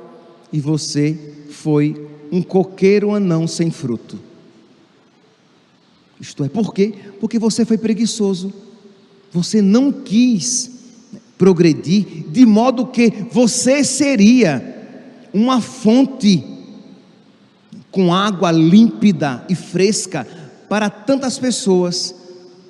e 0.51 0.59
você 0.59 1.17
foi 1.49 2.09
um 2.29 2.43
coqueiro 2.43 3.15
anão 3.15 3.47
sem 3.47 3.71
fruto. 3.71 4.19
Isto 6.19 6.43
é, 6.43 6.49
por 6.49 6.73
quê? 6.73 6.93
Porque 7.21 7.39
você 7.39 7.63
foi 7.63 7.77
preguiçoso. 7.77 8.53
Você 9.31 9.61
não 9.61 9.91
quis 9.91 10.71
progredir, 11.37 12.25
de 12.29 12.45
modo 12.45 12.87
que 12.87 13.11
você 13.31 13.83
seria 13.83 14.75
uma 15.33 15.61
fonte 15.61 16.56
com 17.97 18.13
água 18.13 18.51
límpida 18.51 19.43
e 19.49 19.55
fresca 19.55 20.27
para 20.69 20.87
tantas 20.87 21.39
pessoas 21.39 22.13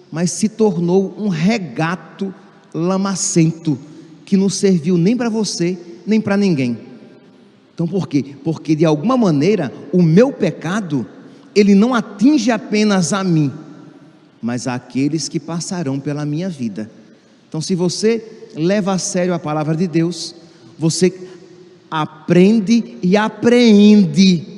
mas 0.09 0.31
se 0.31 0.47
tornou 0.47 1.13
um 1.17 1.27
regato 1.27 2.33
lamacento 2.73 3.77
que 4.25 4.37
não 4.37 4.47
serviu 4.47 4.97
nem 4.97 5.17
para 5.17 5.29
você, 5.29 5.77
nem 6.05 6.21
para 6.21 6.37
ninguém. 6.37 6.77
Então 7.73 7.85
por 7.85 8.07
quê? 8.07 8.23
Porque 8.41 8.73
de 8.73 8.85
alguma 8.85 9.17
maneira 9.17 9.69
o 9.91 10.01
meu 10.01 10.31
pecado, 10.31 11.05
ele 11.53 11.75
não 11.75 11.93
atinge 11.93 12.51
apenas 12.51 13.11
a 13.11 13.21
mim, 13.21 13.51
mas 14.41 14.65
àqueles 14.65 15.27
que 15.27 15.41
passarão 15.41 15.99
pela 15.99 16.25
minha 16.25 16.47
vida. 16.47 16.89
Então 17.49 17.59
se 17.59 17.75
você 17.75 18.49
leva 18.55 18.93
a 18.93 18.97
sério 18.97 19.33
a 19.33 19.39
palavra 19.39 19.75
de 19.75 19.87
Deus, 19.87 20.33
você 20.79 21.13
aprende 21.91 22.97
e 23.03 23.17
apreende 23.17 24.56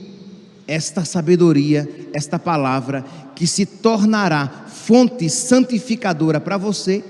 esta 0.70 1.04
sabedoria, 1.04 1.90
esta 2.14 2.38
palavra 2.38 3.04
que 3.36 3.48
se 3.48 3.66
tornará 3.66 4.66
fonte 4.68 5.28
santificadora 5.28 6.40
para 6.40 6.58
você 6.58 7.04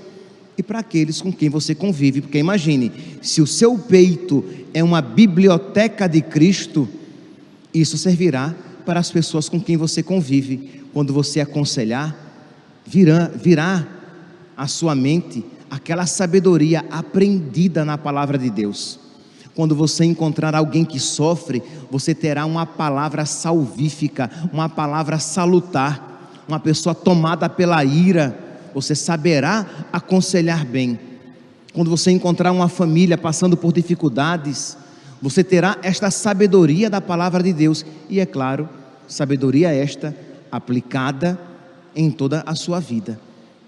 e 0.56 0.62
para 0.62 0.78
aqueles 0.78 1.20
com 1.20 1.30
quem 1.30 1.50
você 1.50 1.74
convive. 1.74 2.22
Porque 2.22 2.38
imagine, 2.38 2.90
se 3.20 3.42
o 3.42 3.46
seu 3.46 3.76
peito 3.76 4.42
é 4.72 4.82
uma 4.82 5.02
biblioteca 5.02 6.08
de 6.08 6.22
Cristo, 6.22 6.88
isso 7.72 7.98
servirá 7.98 8.54
para 8.86 8.98
as 8.98 9.10
pessoas 9.10 9.48
com 9.48 9.60
quem 9.60 9.76
você 9.76 10.02
convive. 10.02 10.82
Quando 10.94 11.12
você 11.12 11.38
aconselhar, 11.40 12.16
virá, 12.86 13.28
virá 13.28 13.86
à 14.56 14.66
sua 14.66 14.94
mente 14.94 15.44
aquela 15.70 16.06
sabedoria 16.06 16.84
aprendida 16.90 17.84
na 17.84 17.98
palavra 17.98 18.38
de 18.38 18.48
Deus. 18.48 19.09
Quando 19.60 19.76
você 19.76 20.06
encontrar 20.06 20.54
alguém 20.54 20.86
que 20.86 20.98
sofre, 20.98 21.62
você 21.90 22.14
terá 22.14 22.46
uma 22.46 22.64
palavra 22.64 23.26
salvífica, 23.26 24.30
uma 24.50 24.70
palavra 24.70 25.18
salutar, 25.18 26.42
uma 26.48 26.58
pessoa 26.58 26.94
tomada 26.94 27.46
pela 27.46 27.84
ira, 27.84 28.34
você 28.74 28.94
saberá 28.94 29.66
aconselhar 29.92 30.64
bem. 30.64 30.98
Quando 31.74 31.90
você 31.90 32.10
encontrar 32.10 32.52
uma 32.52 32.70
família 32.70 33.18
passando 33.18 33.54
por 33.54 33.70
dificuldades, 33.70 34.78
você 35.20 35.44
terá 35.44 35.76
esta 35.82 36.10
sabedoria 36.10 36.88
da 36.88 37.02
palavra 37.02 37.42
de 37.42 37.52
Deus, 37.52 37.84
e 38.08 38.18
é 38.18 38.24
claro, 38.24 38.66
sabedoria 39.06 39.70
esta 39.70 40.16
aplicada 40.50 41.38
em 41.94 42.10
toda 42.10 42.42
a 42.46 42.54
sua 42.54 42.80
vida. 42.80 43.20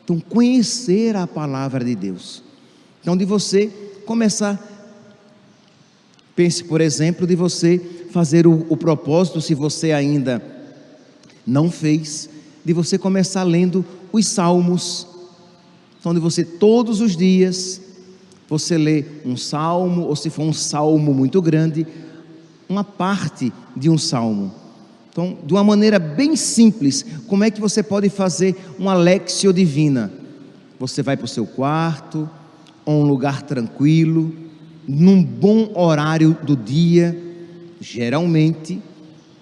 Então, 0.03 0.19
conhecer 0.19 1.17
a 1.17 1.27
palavra 1.27 1.85
de 1.85 1.95
Deus. 1.95 2.43
Então, 3.03 3.15
de 3.15 3.27
você 3.27 3.71
começar, 4.07 4.72
pense, 6.35 6.65
por 6.65 6.81
exemplo, 6.81 7.27
de 7.27 7.35
você 7.35 7.79
fazer 8.11 8.47
o, 8.47 8.67
o 8.69 8.77
propósito, 8.77 9.41
se 9.41 9.55
você 9.55 9.93
ainda 9.93 10.43
não 11.47 11.71
fez, 11.71 12.29
de 12.65 12.73
você 12.73 12.97
começar 12.97 13.43
lendo 13.43 13.85
os 14.13 14.27
salmos. 14.27 15.07
Então, 15.99 16.15
de 16.15 16.21
você 16.21 16.45
todos 16.45 17.01
os 17.01 17.17
dias, 17.17 17.81
você 18.49 18.77
lê 18.77 19.05
um 19.25 19.37
salmo, 19.37 20.03
ou 20.03 20.17
se 20.17 20.31
for 20.31 20.43
um 20.43 20.53
salmo 20.53 21.15
muito 21.15 21.41
grande, 21.41 21.87
uma 22.69 22.85
parte 22.85 23.53
de 23.77 23.89
um 23.89 23.99
salmo. 23.99 24.53
Então, 25.11 25.37
de 25.45 25.53
uma 25.53 25.63
maneira 25.63 25.99
bem 25.99 26.37
simples, 26.37 27.05
como 27.27 27.45
é 27.45 27.51
que 27.51 27.61
você 27.61 27.83
pode 27.83 28.09
fazer 28.09 28.57
uma 28.79 28.95
lexio 28.95 29.53
divina? 29.53 30.11
Você 30.79 31.03
vai 31.03 31.17
para 31.17 31.27
o 31.27 31.29
seu 31.29 31.47
quarto, 31.47 32.29
ou 32.85 33.03
um 33.03 33.05
lugar 33.05 33.43
tranquilo, 33.43 34.35
num 34.87 35.23
bom 35.23 35.71
horário 35.75 36.37
do 36.43 36.57
dia, 36.57 37.17
geralmente 37.81 38.81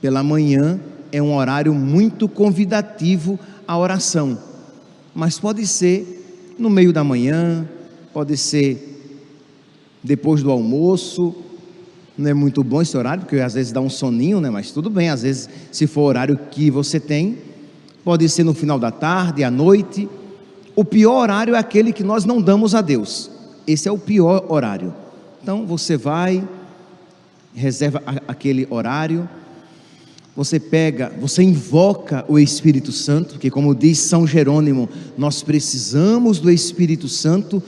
pela 0.00 0.22
manhã 0.22 0.80
é 1.12 1.20
um 1.20 1.34
horário 1.34 1.74
muito 1.74 2.28
convidativo 2.28 3.38
à 3.66 3.76
oração, 3.76 4.38
mas 5.14 5.38
pode 5.38 5.66
ser 5.66 6.54
no 6.58 6.70
meio 6.70 6.92
da 6.92 7.02
manhã, 7.02 7.66
pode 8.12 8.36
ser 8.36 8.86
depois 10.02 10.42
do 10.42 10.50
almoço, 10.50 11.34
não 12.16 12.30
é 12.30 12.34
muito 12.34 12.62
bom 12.62 12.82
esse 12.82 12.96
horário, 12.96 13.22
porque 13.22 13.36
às 13.36 13.54
vezes 13.54 13.72
dá 13.72 13.80
um 13.80 13.88
soninho, 13.88 14.40
né? 14.40 14.50
Mas 14.50 14.70
tudo 14.70 14.90
bem, 14.90 15.08
às 15.08 15.22
vezes, 15.22 15.48
se 15.72 15.86
for 15.86 16.02
o 16.02 16.04
horário 16.04 16.38
que 16.50 16.70
você 16.70 17.00
tem, 17.00 17.38
pode 18.04 18.28
ser 18.28 18.44
no 18.44 18.52
final 18.52 18.78
da 18.78 18.90
tarde, 18.90 19.42
à 19.42 19.50
noite. 19.50 20.08
O 20.76 20.84
pior 20.84 21.22
horário 21.22 21.54
é 21.54 21.58
aquele 21.58 21.92
que 21.92 22.04
nós 22.04 22.24
não 22.24 22.40
damos 22.40 22.74
a 22.74 22.82
Deus. 22.82 23.30
Esse 23.66 23.88
é 23.88 23.92
o 23.92 23.98
pior 23.98 24.44
horário. 24.48 24.92
Então 25.42 25.66
você 25.66 25.96
vai, 25.96 26.46
reserva 27.54 28.02
aquele 28.28 28.66
horário, 28.70 29.28
você 30.36 30.60
pega, 30.60 31.12
você 31.20 31.42
invoca 31.42 32.24
o 32.28 32.38
Espírito 32.38 32.92
Santo, 32.92 33.38
que 33.38 33.50
como 33.50 33.74
diz 33.74 33.98
São 33.98 34.26
Jerônimo, 34.26 34.88
nós 35.18 35.42
precisamos 35.42 36.38
do 36.38 36.50
Espírito 36.50 37.08
Santo 37.08 37.62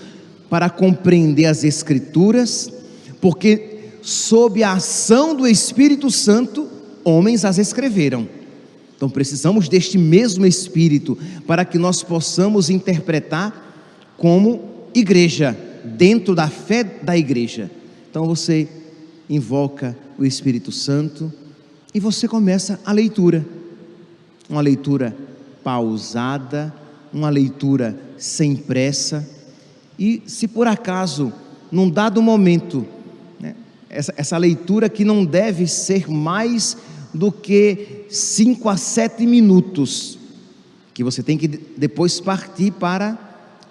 para 0.49 0.71
compreender 0.71 1.47
as 1.47 1.65
Escrituras, 1.65 2.73
porque 3.21 3.91
sob 4.03 4.63
a 4.63 4.73
ação 4.73 5.35
do 5.35 5.47
Espírito 5.47 6.11
Santo, 6.11 6.69
homens 7.05 7.45
as 7.45 7.59
escreveram. 7.59 8.29
Então 8.97 9.11
precisamos 9.11 9.69
deste 9.69 9.99
mesmo 9.99 10.47
Espírito 10.47 11.19
para 11.47 11.65
que 11.65 11.79
nós 11.79 12.03
possamos 12.03 12.71
interpretar 12.71 14.15
como 14.17 14.63
igreja, 14.95 15.57
dentro 15.85 16.35
da 16.35 16.49
fé 16.49 16.85
da 16.85 17.17
igreja. 17.17 17.71
Então 18.11 18.27
você 18.27 18.69
invoca 19.29 19.97
o 20.19 20.25
Espírito 20.25 20.71
Santo 20.71 21.33
e 21.95 22.01
você 22.01 22.29
começa 22.29 22.81
a 22.85 22.93
leitura. 22.93 23.45
Uma 24.49 24.61
leitura 24.61 25.17
pausada, 25.63 26.75
uma 27.13 27.31
leitura 27.31 27.99
sem 28.19 28.57
pressa. 28.57 29.29
E 29.99 30.23
se 30.27 30.49
por 30.49 30.67
acaso, 30.67 31.33
num 31.71 31.89
dado 31.89 32.21
momento, 32.21 32.87
essa, 33.89 34.13
essa 34.17 34.39
leitura 34.39 34.89
que 34.89 35.05
não 35.05 35.25
deve 35.25 35.67
ser 35.67 36.11
mais 36.11 36.77
do 37.13 37.31
que 37.31 38.07
5 38.09 38.69
a 38.69 38.77
7 38.77 39.27
minutos, 39.27 40.19
que 40.95 41.05
você 41.05 41.23
tem 41.23 41.37
que 41.37 41.47
depois 41.47 42.21
partir 42.21 42.71
para 42.73 43.19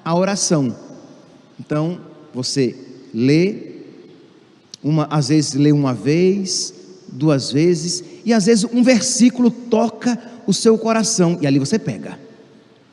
a 0.06 0.16
oração. 0.16 0.76
Então, 1.64 2.00
você 2.34 2.76
lê, 3.14 3.76
uma, 4.84 5.08
às 5.12 5.28
vezes 5.28 5.54
lê 5.54 5.72
uma 5.72 5.94
vez, 5.94 6.74
duas 7.08 7.52
vezes, 7.52 8.04
e 8.26 8.34
às 8.34 8.48
vezes 8.48 8.66
um 8.66 8.82
versículo 8.82 9.52
toca 9.52 10.20
o 10.48 10.54
seu 10.54 10.76
coração, 10.78 11.38
e 11.40 11.46
ali 11.46 11.60
você 11.60 11.78
pega. 11.78 12.20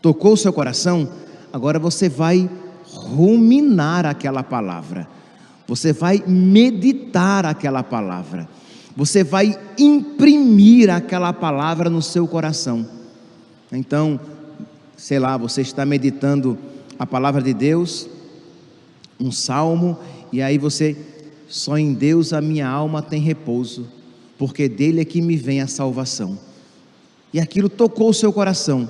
Tocou 0.02 0.34
o 0.34 0.36
seu 0.36 0.52
coração, 0.52 1.08
agora 1.50 1.78
você 1.78 2.08
vai 2.08 2.48
ruminar 2.84 4.04
aquela 4.04 4.42
palavra 4.42 5.08
você 5.68 5.92
vai 5.92 6.24
meditar 6.26 7.44
aquela 7.44 7.82
palavra, 7.82 8.48
você 8.96 9.22
vai 9.22 9.54
imprimir 9.78 10.88
aquela 10.88 11.30
palavra 11.30 11.90
no 11.90 12.00
seu 12.00 12.26
coração. 12.26 12.86
Então, 13.70 14.18
sei 14.96 15.18
lá, 15.18 15.36
você 15.36 15.60
está 15.60 15.84
meditando 15.84 16.56
a 16.98 17.06
palavra 17.06 17.42
de 17.42 17.52
Deus, 17.52 18.08
um 19.20 19.32
salmo, 19.32 19.98
e 20.32 20.40
aí 20.40 20.58
você, 20.58 20.96
só 21.48 21.76
em 21.78 21.92
Deus 21.92 22.32
a 22.32 22.40
minha 22.40 22.68
alma 22.68 23.02
tem 23.02 23.20
repouso, 23.20 23.86
porque 24.38 24.68
dele 24.68 25.00
é 25.00 25.04
que 25.04 25.20
me 25.20 25.36
vem 25.36 25.60
a 25.60 25.66
salvação. 25.66 26.38
E 27.32 27.40
aquilo 27.40 27.68
tocou 27.68 28.10
o 28.10 28.14
seu 28.14 28.32
coração. 28.32 28.88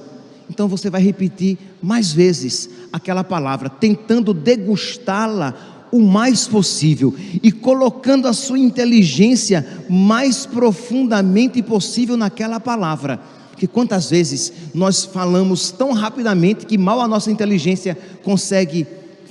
Então 0.50 0.68
você 0.68 0.88
vai 0.88 1.02
repetir 1.02 1.58
mais 1.82 2.12
vezes 2.12 2.70
aquela 2.92 3.24
palavra, 3.24 3.68
tentando 3.68 4.32
degustá-la 4.32 5.54
o 5.90 6.00
mais 6.00 6.46
possível 6.46 7.14
e 7.42 7.50
colocando 7.50 8.28
a 8.28 8.32
sua 8.32 8.58
inteligência 8.58 9.66
mais 9.88 10.44
profundamente 10.46 11.62
possível 11.62 12.16
naquela 12.16 12.60
palavra. 12.60 13.20
Porque 13.50 13.66
quantas 13.66 14.10
vezes 14.10 14.52
nós 14.74 15.04
falamos 15.04 15.70
tão 15.70 15.92
rapidamente 15.92 16.64
que 16.64 16.78
mal 16.78 17.00
a 17.00 17.08
nossa 17.08 17.30
inteligência 17.30 17.98
consegue 18.22 18.86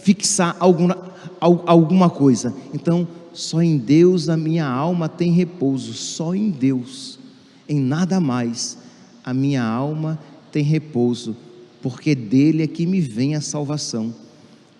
fixar 0.07 0.55
alguma, 0.57 0.97
alguma 1.41 2.09
coisa. 2.09 2.55
Então, 2.73 3.05
só 3.33 3.61
em 3.61 3.77
Deus 3.77 4.29
a 4.29 4.37
minha 4.37 4.65
alma 4.65 5.09
tem 5.09 5.33
repouso, 5.33 5.91
só 5.93 6.33
em 6.33 6.49
Deus, 6.49 7.19
em 7.67 7.77
nada 7.77 8.21
mais 8.21 8.77
a 9.21 9.33
minha 9.33 9.61
alma 9.61 10.17
tem 10.49 10.63
repouso, 10.63 11.35
porque 11.81 12.15
dele 12.15 12.63
é 12.63 12.67
que 12.67 12.85
me 12.85 13.01
vem 13.01 13.35
a 13.35 13.41
salvação 13.41 14.13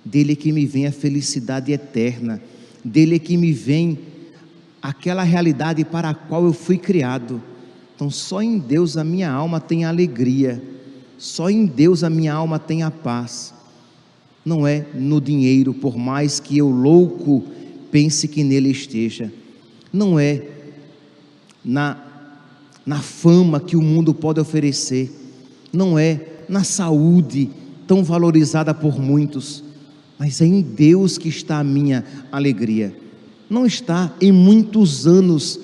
dele 0.07 0.31
é 0.31 0.35
que 0.35 0.51
me 0.51 0.65
vem 0.65 0.87
a 0.87 0.91
felicidade 0.91 1.71
eterna, 1.71 2.41
dele 2.83 3.15
é 3.15 3.19
que 3.19 3.35
me 3.35 3.51
vem 3.51 3.99
aquela 4.81 5.23
realidade 5.23 5.83
para 5.83 6.11
a 6.11 6.13
qual 6.13 6.45
eu 6.45 6.53
fui 6.53 6.77
criado. 6.77 7.41
Então, 7.93 8.09
só 8.09 8.41
em 8.41 8.57
Deus 8.57 8.95
a 8.95 9.03
minha 9.03 9.29
alma 9.29 9.59
tem 9.59 9.83
alegria, 9.83 10.63
só 11.17 11.49
em 11.49 11.65
Deus 11.65 12.03
a 12.03 12.09
minha 12.09 12.33
alma 12.33 12.57
tem 12.57 12.83
a 12.83 12.91
paz. 12.91 13.53
Não 14.47 14.65
é 14.65 14.86
no 14.95 15.19
dinheiro, 15.19 15.73
por 15.73 15.97
mais 15.97 16.39
que 16.39 16.57
eu 16.57 16.69
louco 16.69 17.43
pense 17.91 18.29
que 18.29 18.45
nele 18.45 18.71
esteja, 18.71 19.29
não 19.91 20.17
é 20.17 20.41
na, 21.65 22.01
na 22.86 23.01
fama 23.01 23.60
que 23.60 23.75
o 23.75 23.81
mundo 23.81 24.13
pode 24.13 24.39
oferecer, 24.39 25.12
não 25.73 25.99
é 25.99 26.21
na 26.47 26.63
saúde 26.63 27.49
tão 27.86 28.05
valorizada 28.05 28.73
por 28.73 28.97
muitos, 28.97 29.65
mas 30.17 30.39
é 30.39 30.45
em 30.45 30.62
Deus 30.62 31.17
que 31.17 31.27
está 31.27 31.60
a 31.60 31.63
minha 31.63 32.05
alegria. 32.31 32.95
Não 33.49 33.65
está 33.65 34.15
em 34.21 34.31
muitos 34.31 35.05
anos 35.05 35.60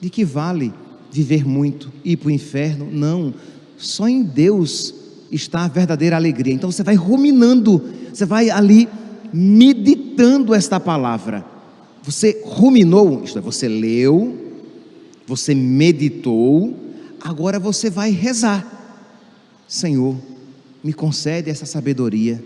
de 0.00 0.08
que 0.08 0.24
vale 0.24 0.72
viver 1.10 1.46
muito 1.46 1.92
e 2.02 2.12
ir 2.12 2.16
para 2.16 2.28
o 2.28 2.30
inferno. 2.30 2.88
Não, 2.90 3.34
só 3.76 4.08
em 4.08 4.22
Deus 4.22 5.01
está 5.32 5.64
a 5.64 5.68
verdadeira 5.68 6.14
alegria. 6.14 6.52
Então 6.52 6.70
você 6.70 6.82
vai 6.82 6.94
ruminando, 6.94 7.82
você 8.12 8.26
vai 8.26 8.50
ali 8.50 8.88
meditando 9.32 10.54
esta 10.54 10.78
palavra. 10.78 11.44
Você 12.02 12.42
ruminou, 12.44 13.22
isto 13.24 13.38
é, 13.38 13.40
você 13.40 13.66
leu, 13.66 14.36
você 15.26 15.54
meditou, 15.54 16.74
agora 17.20 17.58
você 17.58 17.88
vai 17.88 18.10
rezar. 18.10 18.66
Senhor, 19.66 20.16
me 20.84 20.92
concede 20.92 21.48
essa 21.48 21.64
sabedoria 21.64 22.42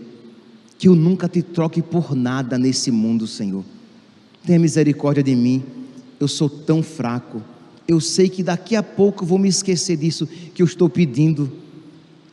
que 0.79 0.89
eu 0.89 0.95
nunca 0.95 1.29
te 1.29 1.43
troque 1.43 1.81
por 1.83 2.15
nada 2.15 2.59
nesse 2.59 2.91
mundo, 2.91 3.27
Senhor. 3.27 3.65
Tenha 4.45 4.59
misericórdia 4.59 5.23
de 5.23 5.35
mim, 5.35 5.65
eu 6.21 6.29
sou 6.29 6.49
tão 6.49 6.83
fraco. 6.83 7.43
Eu 7.89 8.01
sei 8.01 8.29
que 8.29 8.43
daqui 8.43 8.77
a 8.77 8.83
pouco 8.83 9.25
vou 9.25 9.39
me 9.39 9.49
esquecer 9.49 9.97
disso 9.97 10.27
que 10.55 10.61
eu 10.61 10.67
estou 10.67 10.89
pedindo, 10.89 11.51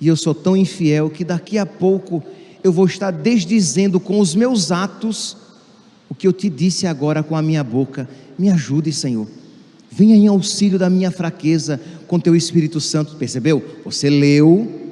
e 0.04 0.08
eu 0.08 0.18
sou 0.18 0.36
tão 0.36 0.58
infiel 0.58 1.10
que 1.10 1.24
daqui 1.24 1.58
a 1.58 1.66
pouco 1.66 2.22
eu 2.62 2.74
vou 2.74 2.86
estar 2.86 3.10
desdizendo 3.10 4.02
com 4.02 4.20
os 4.20 4.36
meus 4.36 4.70
atos 4.70 5.38
o 6.10 6.14
que 6.14 6.28
eu 6.28 6.34
te 6.34 6.50
disse 6.50 6.86
agora 6.86 7.24
com 7.24 7.38
a 7.38 7.42
minha 7.42 7.64
boca. 7.64 8.10
Me 8.38 8.50
ajude, 8.50 8.92
Senhor. 8.92 9.26
Venha 9.90 10.14
em 10.14 10.28
auxílio 10.28 10.78
da 10.78 10.90
minha 10.90 11.10
fraqueza 11.10 11.80
com 12.06 12.20
teu 12.20 12.36
Espírito 12.36 12.82
Santo. 12.82 13.16
Percebeu? 13.16 13.64
Você 13.86 14.10
leu, 14.10 14.92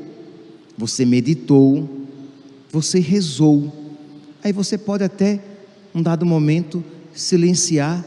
você 0.78 1.04
meditou, 1.04 1.89
você 2.71 2.97
rezou. 2.97 3.69
Aí 4.41 4.54
você 4.54 4.78
pode 4.78 5.04
até, 5.04 5.41
um 5.93 6.02
dado 6.02 6.26
momento, 6.26 6.82
silenciar 7.13 8.06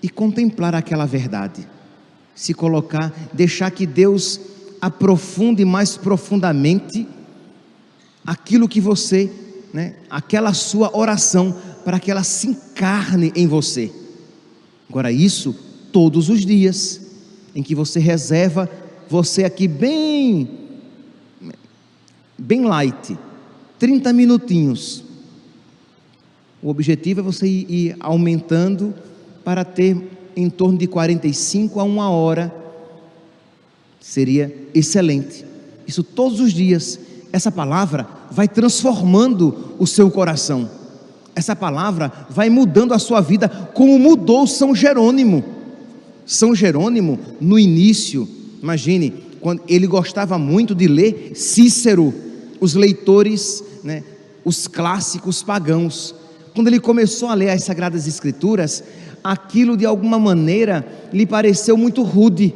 e 0.00 0.08
contemplar 0.08 0.76
aquela 0.76 1.06
verdade. 1.06 1.66
Se 2.36 2.54
colocar, 2.54 3.12
deixar 3.32 3.72
que 3.72 3.84
Deus 3.84 4.53
aprofunde 4.84 5.64
mais 5.64 5.96
profundamente 5.96 7.08
aquilo 8.26 8.68
que 8.68 8.82
você, 8.82 9.32
né, 9.72 9.94
aquela 10.10 10.52
sua 10.52 10.94
oração, 10.94 11.56
para 11.86 11.98
que 11.98 12.10
ela 12.10 12.22
se 12.22 12.48
encarne 12.48 13.32
em 13.34 13.46
você. 13.46 13.90
Agora, 14.86 15.10
isso 15.10 15.56
todos 15.90 16.28
os 16.28 16.44
dias, 16.44 17.00
em 17.54 17.62
que 17.62 17.74
você 17.74 17.98
reserva 17.98 18.70
você 19.08 19.44
aqui 19.44 19.66
bem, 19.66 20.50
bem 22.36 22.66
light, 22.66 23.16
30 23.78 24.12
minutinhos. 24.12 25.02
O 26.62 26.68
objetivo 26.68 27.20
é 27.20 27.22
você 27.22 27.46
ir 27.46 27.96
aumentando 28.00 28.92
para 29.42 29.64
ter 29.64 29.96
em 30.36 30.50
torno 30.50 30.76
de 30.76 30.86
45 30.86 31.80
a 31.80 31.84
uma 31.84 32.10
hora. 32.10 32.63
Seria 34.04 34.54
excelente. 34.74 35.46
Isso 35.86 36.02
todos 36.02 36.38
os 36.38 36.52
dias. 36.52 37.00
Essa 37.32 37.50
palavra 37.50 38.06
vai 38.30 38.46
transformando 38.46 39.74
o 39.78 39.86
seu 39.86 40.10
coração. 40.10 40.70
Essa 41.34 41.56
palavra 41.56 42.12
vai 42.28 42.50
mudando 42.50 42.92
a 42.92 42.98
sua 42.98 43.22
vida, 43.22 43.48
como 43.48 43.98
mudou 43.98 44.46
São 44.46 44.74
Jerônimo. 44.74 45.42
São 46.26 46.54
Jerônimo, 46.54 47.18
no 47.40 47.58
início, 47.58 48.28
imagine, 48.62 49.10
quando 49.40 49.62
ele 49.66 49.86
gostava 49.86 50.38
muito 50.38 50.74
de 50.74 50.86
ler 50.86 51.32
Cícero, 51.34 52.12
os 52.60 52.74
leitores, 52.74 53.64
né, 53.82 54.04
os 54.44 54.68
clássicos 54.68 55.42
pagãos. 55.42 56.14
Quando 56.54 56.68
ele 56.68 56.78
começou 56.78 57.30
a 57.30 57.34
ler 57.34 57.48
as 57.48 57.64
Sagradas 57.64 58.06
Escrituras, 58.06 58.84
aquilo 59.24 59.78
de 59.78 59.86
alguma 59.86 60.18
maneira 60.18 60.86
lhe 61.10 61.24
pareceu 61.24 61.76
muito 61.76 62.02
rude, 62.02 62.54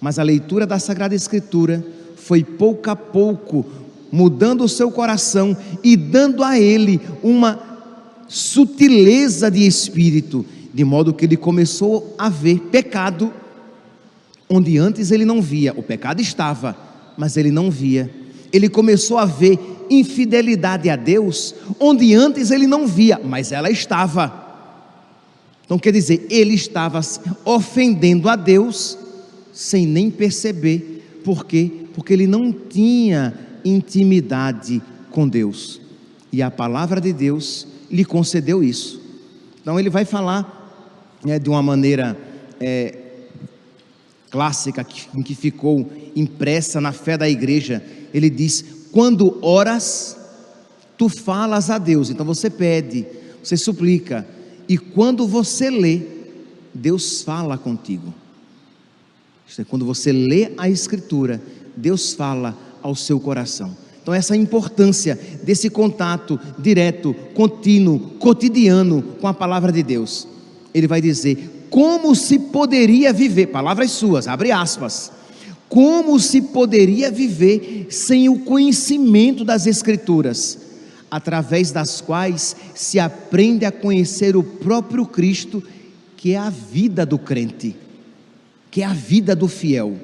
mas 0.00 0.18
a 0.18 0.22
leitura 0.22 0.66
da 0.66 0.78
Sagrada 0.78 1.14
Escritura 1.14 1.84
foi 2.16 2.42
pouco 2.42 2.90
a 2.90 2.96
pouco 2.96 3.66
mudando 4.10 4.64
o 4.64 4.68
seu 4.68 4.90
coração 4.90 5.56
e 5.84 5.96
dando 5.96 6.42
a 6.42 6.58
ele 6.58 7.00
uma 7.22 7.60
sutileza 8.28 9.50
de 9.50 9.66
espírito 9.66 10.44
de 10.72 10.84
modo 10.84 11.12
que 11.12 11.24
ele 11.24 11.36
começou 11.36 12.14
a 12.18 12.28
ver 12.28 12.58
pecado 12.70 13.32
onde 14.48 14.78
antes 14.78 15.10
ele 15.10 15.24
não 15.24 15.40
via. 15.40 15.72
O 15.76 15.82
pecado 15.82 16.20
estava, 16.20 16.76
mas 17.16 17.36
ele 17.36 17.50
não 17.50 17.70
via. 17.70 18.10
Ele 18.52 18.68
começou 18.68 19.18
a 19.18 19.24
ver 19.24 19.58
infidelidade 19.88 20.88
a 20.88 20.96
Deus 20.96 21.54
onde 21.78 22.14
antes 22.14 22.50
ele 22.50 22.66
não 22.66 22.86
via, 22.86 23.20
mas 23.22 23.52
ela 23.52 23.70
estava. 23.70 24.48
Então 25.64 25.78
quer 25.78 25.92
dizer, 25.92 26.26
ele 26.30 26.54
estava 26.54 27.00
ofendendo 27.44 28.28
a 28.28 28.34
Deus 28.34 28.98
sem 29.60 29.86
nem 29.86 30.10
perceber. 30.10 31.20
Por 31.22 31.44
quê? 31.44 31.70
Porque 31.92 32.14
ele 32.14 32.26
não 32.26 32.50
tinha 32.50 33.34
intimidade 33.62 34.80
com 35.10 35.28
Deus. 35.28 35.82
E 36.32 36.40
a 36.40 36.50
palavra 36.50 36.98
de 36.98 37.12
Deus 37.12 37.66
lhe 37.90 38.02
concedeu 38.02 38.64
isso. 38.64 38.98
Então 39.60 39.78
ele 39.78 39.90
vai 39.90 40.06
falar 40.06 41.20
né, 41.22 41.38
de 41.38 41.50
uma 41.50 41.62
maneira 41.62 42.16
é, 42.58 42.96
clássica, 44.30 44.82
que, 44.82 45.06
em 45.14 45.22
que 45.22 45.34
ficou 45.34 45.92
impressa 46.16 46.80
na 46.80 46.92
fé 46.92 47.18
da 47.18 47.28
igreja. 47.28 47.84
Ele 48.14 48.30
diz: 48.30 48.64
quando 48.90 49.38
oras, 49.42 50.16
tu 50.96 51.10
falas 51.10 51.68
a 51.68 51.76
Deus. 51.76 52.08
Então 52.08 52.24
você 52.24 52.48
pede, 52.48 53.06
você 53.44 53.58
suplica, 53.58 54.26
e 54.66 54.78
quando 54.78 55.28
você 55.28 55.68
lê, 55.68 56.00
Deus 56.72 57.20
fala 57.20 57.58
contigo. 57.58 58.19
Isto 59.50 59.60
é, 59.60 59.64
quando 59.64 59.84
você 59.84 60.12
lê 60.12 60.52
a 60.56 60.70
Escritura, 60.70 61.42
Deus 61.76 62.14
fala 62.14 62.56
ao 62.82 62.94
seu 62.94 63.20
coração. 63.20 63.76
Então, 64.00 64.14
essa 64.14 64.34
importância 64.34 65.18
desse 65.42 65.68
contato 65.68 66.40
direto, 66.58 67.12
contínuo, 67.34 67.98
cotidiano 68.18 69.02
com 69.20 69.28
a 69.28 69.34
palavra 69.34 69.70
de 69.70 69.82
Deus 69.82 70.26
ele 70.74 70.86
vai 70.86 71.00
dizer: 71.00 71.66
como 71.68 72.14
se 72.14 72.38
poderia 72.38 73.12
viver, 73.12 73.46
palavras 73.46 73.90
suas, 73.90 74.26
abre 74.26 74.50
aspas, 74.50 75.12
como 75.68 76.18
se 76.18 76.40
poderia 76.40 77.10
viver 77.10 77.86
sem 77.90 78.28
o 78.28 78.40
conhecimento 78.40 79.44
das 79.44 79.66
Escrituras, 79.66 80.58
através 81.10 81.70
das 81.70 82.00
quais 82.00 82.56
se 82.74 82.98
aprende 82.98 83.64
a 83.64 83.72
conhecer 83.72 84.36
o 84.36 84.42
próprio 84.42 85.06
Cristo, 85.06 85.62
que 86.16 86.32
é 86.32 86.36
a 86.36 86.50
vida 86.50 87.04
do 87.06 87.18
crente, 87.18 87.76
que 88.70 88.82
é 88.82 88.86
a 88.86 88.92
vida 88.92 89.34
do 89.34 89.48
fiel. 89.48 89.96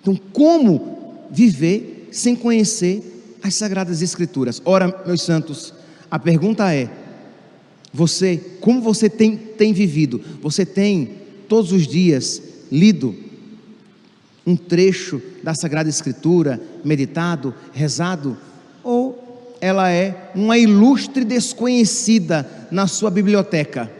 Então, 0.00 0.16
como 0.32 1.26
viver 1.30 2.08
sem 2.10 2.34
conhecer 2.34 3.38
as 3.42 3.54
Sagradas 3.54 4.02
Escrituras? 4.02 4.60
Ora, 4.64 5.02
meus 5.06 5.22
santos, 5.22 5.74
a 6.10 6.18
pergunta 6.18 6.72
é: 6.74 6.88
você, 7.92 8.40
como 8.60 8.80
você 8.80 9.10
tem, 9.10 9.36
tem 9.36 9.72
vivido? 9.72 10.20
Você 10.40 10.64
tem 10.64 11.10
todos 11.48 11.72
os 11.72 11.86
dias 11.86 12.42
lido 12.70 13.14
um 14.46 14.56
trecho 14.56 15.20
da 15.42 15.54
Sagrada 15.54 15.88
Escritura, 15.88 16.60
meditado, 16.84 17.54
rezado? 17.72 18.36
Ou 18.82 19.56
ela 19.60 19.90
é 19.90 20.30
uma 20.34 20.56
ilustre 20.56 21.24
desconhecida 21.24 22.48
na 22.70 22.86
sua 22.86 23.10
biblioteca? 23.10 23.99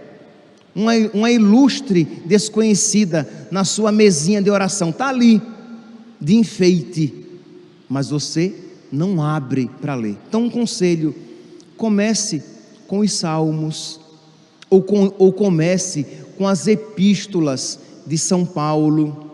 Uma, 0.75 0.93
uma 1.13 1.31
ilustre 1.31 2.05
desconhecida 2.25 3.29
na 3.51 3.65
sua 3.65 3.91
mesinha 3.91 4.41
de 4.41 4.51
oração? 4.51 4.91
Está 4.91 5.09
ali, 5.09 5.43
de 6.21 6.37
enfeite, 6.37 7.13
mas 7.89 8.11
você 8.11 8.55
não 8.93 9.23
abre 9.23 9.71
para 9.81 9.95
ler. 9.95 10.17
Então, 10.29 10.45
um 10.45 10.51
conselho: 10.51 11.15
comece 11.77 12.43
com 12.87 13.01
os 13.01 13.13
salmos, 13.13 14.01
ou, 14.69 14.83
com, 14.83 15.13
ou 15.19 15.33
comece 15.33 16.07
com 16.37 16.47
as 16.47 16.67
epístolas 16.67 17.79
de 18.07 18.17
São 18.17 18.45
Paulo, 18.45 19.31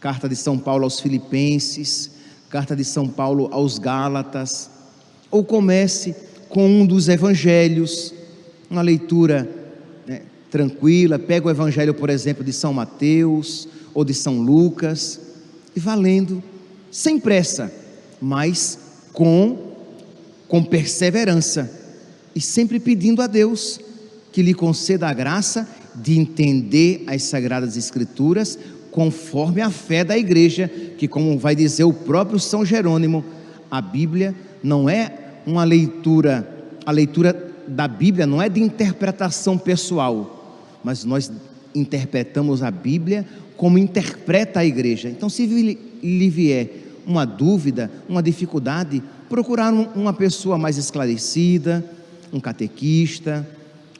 carta 0.00 0.28
de 0.28 0.36
São 0.36 0.58
Paulo 0.58 0.84
aos 0.84 1.00
Filipenses, 1.00 2.10
carta 2.48 2.74
de 2.74 2.84
São 2.84 3.08
Paulo 3.08 3.48
aos 3.52 3.78
Gálatas, 3.78 4.70
ou 5.30 5.44
comece 5.44 6.14
com 6.48 6.66
um 6.66 6.86
dos 6.86 7.08
evangelhos, 7.08 8.14
uma 8.70 8.82
leitura 8.82 9.48
né, 10.06 10.22
tranquila, 10.50 11.18
pega 11.18 11.46
o 11.46 11.50
evangelho, 11.50 11.94
por 11.94 12.10
exemplo, 12.10 12.44
de 12.44 12.52
São 12.52 12.72
Mateus 12.72 13.68
ou 13.94 14.04
de 14.04 14.14
São 14.14 14.40
Lucas, 14.40 15.20
e 15.74 15.80
vá 15.80 15.94
lendo, 15.94 16.42
sem 16.90 17.18
pressa, 17.18 17.72
mas 18.20 18.78
com 19.12 19.68
com 20.48 20.64
perseverança 20.64 21.70
e 22.34 22.40
sempre 22.40 22.80
pedindo 22.80 23.20
a 23.20 23.26
Deus 23.26 23.78
que 24.32 24.42
lhe 24.42 24.54
conceda 24.54 25.08
a 25.08 25.12
graça 25.12 25.68
de 25.94 26.18
entender 26.18 27.04
as 27.06 27.22
sagradas 27.24 27.76
escrituras 27.76 28.58
conforme 28.90 29.60
a 29.60 29.70
fé 29.70 30.02
da 30.02 30.16
igreja, 30.16 30.68
que 30.96 31.06
como 31.06 31.38
vai 31.38 31.54
dizer 31.54 31.84
o 31.84 31.92
próprio 31.92 32.38
São 32.38 32.64
Jerônimo, 32.64 33.24
a 33.70 33.80
Bíblia 33.80 34.34
não 34.62 34.88
é 34.88 35.12
uma 35.46 35.62
leitura, 35.62 36.48
a 36.84 36.90
leitura 36.90 37.47
da 37.68 37.86
Bíblia 37.86 38.26
não 38.26 38.40
é 38.40 38.48
de 38.48 38.60
interpretação 38.60 39.58
pessoal, 39.58 40.58
mas 40.82 41.04
nós 41.04 41.30
interpretamos 41.74 42.62
a 42.62 42.70
Bíblia 42.70 43.26
como 43.56 43.78
interpreta 43.78 44.60
a 44.60 44.64
igreja. 44.64 45.08
Então, 45.08 45.28
se 45.28 45.46
lhe 45.46 46.30
vier 46.30 46.70
uma 47.06 47.24
dúvida, 47.24 47.90
uma 48.08 48.22
dificuldade, 48.22 49.02
procurar 49.28 49.72
uma 49.72 50.12
pessoa 50.12 50.58
mais 50.58 50.76
esclarecida, 50.76 51.84
um 52.32 52.40
catequista, 52.40 53.48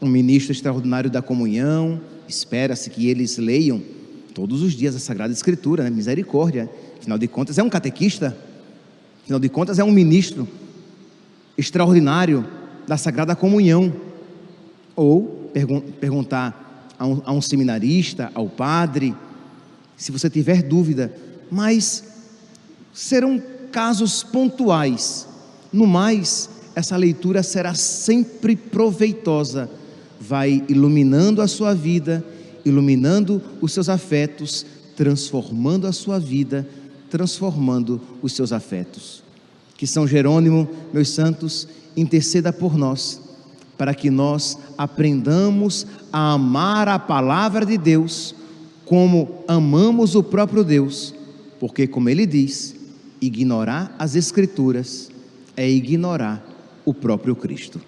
um 0.00 0.08
ministro 0.08 0.52
extraordinário 0.52 1.10
da 1.10 1.22
comunhão. 1.22 2.00
Espera-se 2.28 2.90
que 2.90 3.08
eles 3.08 3.38
leiam 3.38 3.82
todos 4.34 4.62
os 4.62 4.74
dias 4.74 4.94
a 4.94 4.98
Sagrada 4.98 5.32
Escritura, 5.32 5.82
né? 5.82 5.90
misericórdia. 5.90 6.70
Afinal 6.98 7.18
de 7.18 7.26
contas, 7.26 7.58
é 7.58 7.62
um 7.62 7.70
catequista, 7.70 8.36
afinal 9.22 9.40
de 9.40 9.48
contas, 9.48 9.78
é 9.78 9.84
um 9.84 9.90
ministro 9.90 10.46
extraordinário 11.56 12.46
da 12.88 12.96
Sagrada 12.96 13.36
Comunhão. 13.36 13.92
Ou 14.96 15.50
pergun 15.52 15.80
perguntar 15.80 16.88
a 16.98 17.06
um, 17.06 17.22
a 17.24 17.32
um 17.32 17.40
seminarista, 17.40 18.32
ao 18.34 18.48
padre, 18.48 19.14
se 19.96 20.10
você 20.10 20.28
tiver 20.28 20.62
dúvida, 20.62 21.12
mas 21.50 22.02
serão 22.92 23.40
casos 23.70 24.24
pontuais. 24.24 25.28
No 25.72 25.86
mais, 25.86 26.48
essa 26.74 26.96
leitura 26.96 27.42
será 27.42 27.74
sempre 27.74 28.56
proveitosa, 28.56 29.70
vai 30.20 30.64
iluminando 30.68 31.40
a 31.40 31.46
sua 31.46 31.74
vida, 31.74 32.24
iluminando 32.64 33.40
os 33.60 33.72
seus 33.72 33.88
afetos, 33.88 34.66
transformando 34.96 35.86
a 35.86 35.92
sua 35.92 36.18
vida, 36.18 36.66
transformando 37.10 38.00
os 38.20 38.32
seus 38.32 38.52
afetos. 38.52 39.22
Que 39.76 39.86
São 39.86 40.06
Jerônimo, 40.06 40.68
meus 40.92 41.10
santos, 41.10 41.68
interceda 42.00 42.52
por 42.52 42.76
nós, 42.76 43.20
para 43.76 43.94
que 43.94 44.10
nós 44.10 44.58
aprendamos 44.76 45.86
a 46.12 46.32
amar 46.32 46.88
a 46.88 46.98
palavra 46.98 47.64
de 47.64 47.78
Deus 47.78 48.34
como 48.84 49.44
amamos 49.46 50.14
o 50.14 50.22
próprio 50.22 50.64
Deus, 50.64 51.14
porque, 51.60 51.86
como 51.86 52.08
ele 52.08 52.26
diz, 52.26 52.74
ignorar 53.20 53.94
as 53.98 54.14
Escrituras 54.14 55.10
é 55.56 55.68
ignorar 55.68 56.44
o 56.84 56.94
próprio 56.94 57.36
Cristo. 57.36 57.80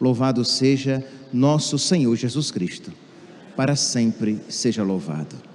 Louvado 0.00 0.44
seja 0.44 1.06
nosso 1.32 1.78
Senhor 1.78 2.16
Jesus 2.16 2.50
Cristo, 2.50 2.92
para 3.56 3.76
sempre 3.76 4.40
seja 4.48 4.82
louvado. 4.82 5.53